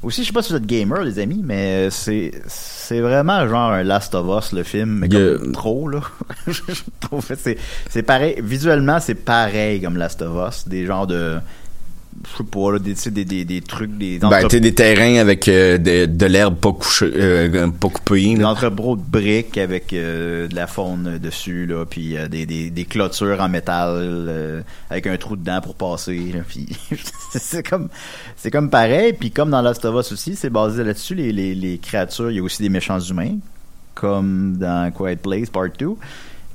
[0.04, 3.72] Aussi, je sais pas si vous êtes gamer, les amis, mais c'est c'est vraiment genre
[3.72, 6.02] un Last of Us le film, mais comme trop là.
[6.48, 6.62] je
[7.00, 7.58] trouve que c'est
[7.90, 8.36] c'est pareil.
[8.42, 11.38] Visuellement, c'est pareil comme Last of Us, des genres de
[12.30, 15.78] je sais pas là, des, des, des, des trucs, des Ben, des terrains avec euh,
[15.78, 18.36] de, de l'herbe pas couchée, euh, pas coupée.
[18.36, 23.40] de briques avec euh, de la faune dessus là, puis euh, des, des, des clôtures
[23.42, 26.32] en métal euh, avec un trou dedans pour passer.
[26.34, 26.68] là, puis
[27.32, 27.90] c'est comme
[28.36, 29.14] c'est comme pareil.
[29.14, 32.30] Puis comme dans Last of Us aussi, c'est basé là-dessus les, les, les créatures.
[32.32, 33.38] Il y a aussi des méchants humains,
[33.96, 35.90] comme dans Quiet Place Part 2.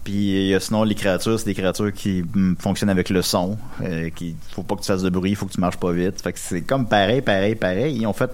[0.07, 3.59] Puis a sinon les créatures, c'est des créatures qui mm, fonctionnent avec le son.
[3.83, 6.23] Euh, qui faut pas que tu fasses de bruit, faut que tu marches pas vite.
[6.23, 7.97] Fait que c'est comme pareil, pareil, pareil.
[7.97, 8.31] Ils ont fait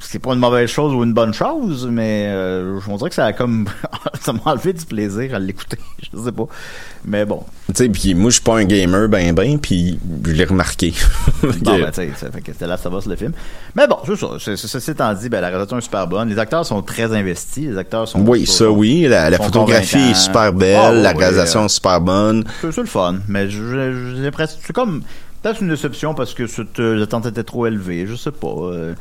[0.00, 3.26] c'est pas une mauvaise chose ou une bonne chose, mais euh, on dirait que ça
[3.26, 3.68] a comme
[4.22, 5.76] ça m'a enlevé du plaisir à l'écouter.
[6.12, 6.46] Je sais pas.
[7.04, 7.44] Mais bon.
[7.68, 10.92] Tu sais, puis moi, je suis pas un gamer ben ben, puis je l'ai remarqué.
[11.42, 12.10] Bon, ben, tu sais,
[12.46, 13.32] c'était là, ça va sur le film.
[13.74, 14.28] Mais bon, c'est ça.
[14.56, 16.28] Ceci étant dit, ben, la réalisation est super bonne.
[16.28, 17.64] Les acteurs sont très investis.
[17.66, 18.20] Les acteurs sont.
[18.26, 19.02] oui, sont- ça oui.
[19.08, 20.10] La, la photographie convaincants.
[20.10, 22.44] est super belle, Ah, ouais, la ouais, réalisation euh, est super bonne.
[22.60, 23.60] C'est le fun, mais j'ai
[24.22, 25.02] l'impression c'est comme
[25.42, 28.48] peut-être une déception parce que cette, euh, l'attente était trop élevée, je sais pas.
[28.48, 28.94] euh,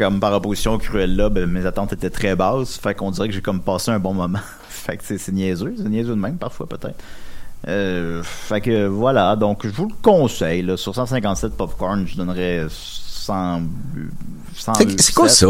[0.00, 3.34] comme par opposition au Cruella, ben, mes attentes étaient très basses, fait qu'on dirait que
[3.34, 4.38] j'ai comme passé un bon moment.
[4.70, 6.98] fait que c'est, niaiseux, c'est niaiseux de même parfois peut-être.
[7.68, 10.62] Euh, fait que voilà, donc je vous le conseille.
[10.62, 13.60] Là, sur 157 popcorn, je donnerais 100.
[14.56, 15.46] 100 C'est- quoi ça?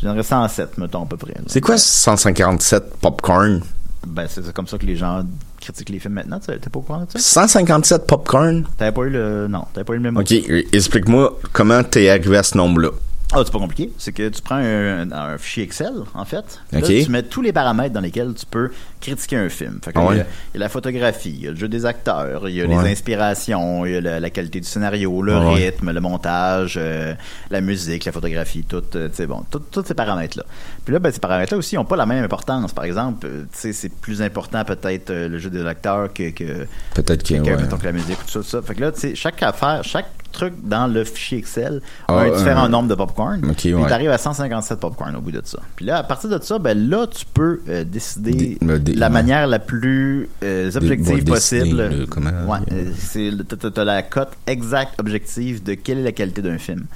[0.00, 1.32] Je donnerais 107, mettons à peu près.
[1.34, 1.40] là.
[1.48, 3.62] C'est quoi 157 popcorn?
[4.06, 5.24] Ben, c'est comme ça que les gens
[5.60, 6.38] critiquent les films maintenant.
[6.38, 7.18] tu sais, T'es pas au courant de ça?
[7.18, 8.64] 157 popcorn?
[8.78, 9.48] T'avais pas eu le.
[9.48, 10.30] Non, t'avais pas eu le même Ok,
[10.72, 12.90] explique-moi comment t'es arrivé à ce nombre-là.
[13.34, 13.90] Ah, c'est pas compliqué.
[13.98, 16.60] C'est que tu prends un, un fichier Excel, en fait.
[16.70, 16.86] Là, Ok.
[16.86, 18.70] tu mets tous les paramètres dans lesquels tu peux
[19.02, 19.78] critiquer un film.
[19.84, 20.24] Fait que Ah il, y a,
[20.54, 22.66] il y a la photographie, il y a le jeu des acteurs, il y a
[22.66, 22.82] Ouais.
[22.84, 25.54] les inspirations, il y a la, la qualité du scénario, le Ah ouais.
[25.66, 27.14] rythme, le montage, euh,
[27.50, 30.44] la musique, la photographie, tout, euh, tu bon, tout- tous ces paramètres-là.
[30.84, 32.72] Puis là, ben, ces paramètres-là aussi n'ont pas la même importance.
[32.72, 36.66] Par exemple, euh, tu c'est plus important peut-être euh, le jeu des acteurs que, que
[36.94, 38.62] Peut-être que, que, la musique ou tout ça, ça.
[38.62, 42.30] Fait que là, tu chaque affaire, chaque truc dans le fichier Excel Ah, a un
[42.30, 43.44] différent nombre de popcorn.
[43.50, 43.86] Ok, Puis ouais.
[43.86, 45.58] t'arrives à 157 popcorn au bout de ça.
[45.76, 48.56] Puis là, à partir de ça, ben là, tu peux euh, décider
[48.92, 49.12] des- la ouais.
[49.12, 52.06] manière la plus euh, objective possible.
[52.10, 56.12] comment- ouais, euh, c'est t'as- t'as t'as la cote exacte objective de quelle est la
[56.12, 56.86] qualité d'un film.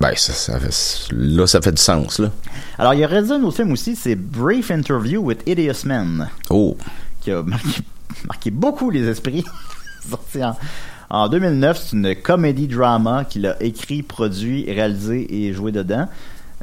[0.00, 2.30] Ben, ça, ça fait, là, ça fait du sens, là.
[2.78, 6.28] Alors, il y a réalisé un autre film aussi, c'est Brief Interview with Hideous Men.
[6.50, 6.76] Oh.
[7.20, 7.80] qui a marqué,
[8.28, 9.44] marqué beaucoup les esprits.
[10.08, 10.56] Sorti en,
[11.10, 16.08] en 2009, c'est une comédie drama qu'il a écrit, produit, réalisé et joué dedans.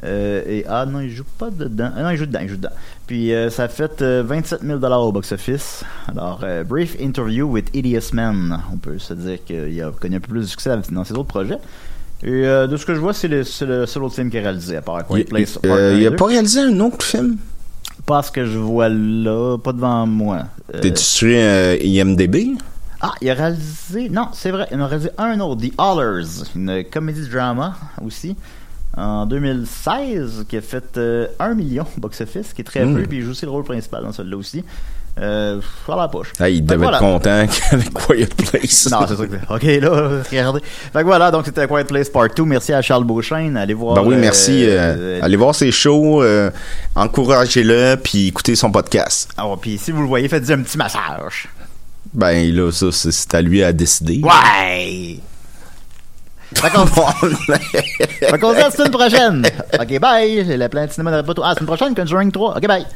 [0.04, 1.90] Euh, et ah non, il joue pas dedans.
[1.96, 2.74] Ah non, il joue dedans, il joue dedans.
[3.06, 5.84] Puis euh, ça a fait euh, 27 000 au box-office.
[6.08, 8.58] Alors, euh, Brief Interview with Hideous Men.
[8.72, 11.24] On peut se dire qu'il a connu un peu plus de succès dans ses autres
[11.24, 11.58] projets.
[12.22, 14.38] Et euh, de ce que je vois, c'est le, c'est le seul autre film qu'il
[14.40, 15.58] a réalisé, à part Quiet Il, Place.
[15.66, 17.36] euh, il et a pas réalisé un autre film?
[18.06, 20.44] Pas ce que je vois là, pas devant moi.
[20.74, 22.56] Euh, T'es-tu sur euh, IMDB?
[23.00, 24.08] Ah, il a réalisé.
[24.08, 28.34] Non, c'est vrai, il en a réalisé un autre, The Hollers, une comédie drama aussi.
[28.96, 32.94] En 2016, qui a fait euh, 1 million box-office, qui est très Mm.
[32.96, 34.64] peu, puis il joue aussi le rôle principal dans celui-là aussi.
[35.18, 36.30] Euh, par la poche.
[36.46, 36.98] Il devait voilà.
[36.98, 37.30] être content
[37.72, 38.90] avec Quiet Place.
[38.90, 40.60] Non, c'est ça Ok, là, regardez.
[40.62, 42.42] Fait que voilà, donc c'était Quiet Place Part 2.
[42.44, 43.56] Merci à Charles Beauchesne.
[43.56, 43.94] Allez voir.
[43.94, 44.64] Ben oui, euh, merci.
[44.66, 46.22] euh, euh, allez voir ses shows,
[46.94, 49.30] encouragez-le, puis écoutez son podcast.
[49.38, 51.48] Ah, puis si vous le voyez, faites-y un petit massage.
[52.12, 54.20] Ben là, ça, c'est c'est à lui à décider.
[54.22, 55.18] Ouais!
[58.54, 59.46] Dit à la semaine prochaine.
[59.78, 60.44] Ok, bye.
[60.46, 62.56] J'ai la plainte cinéma de Ah, la semaine prochaine, Conjuring 3.
[62.56, 62.86] Ok, bye.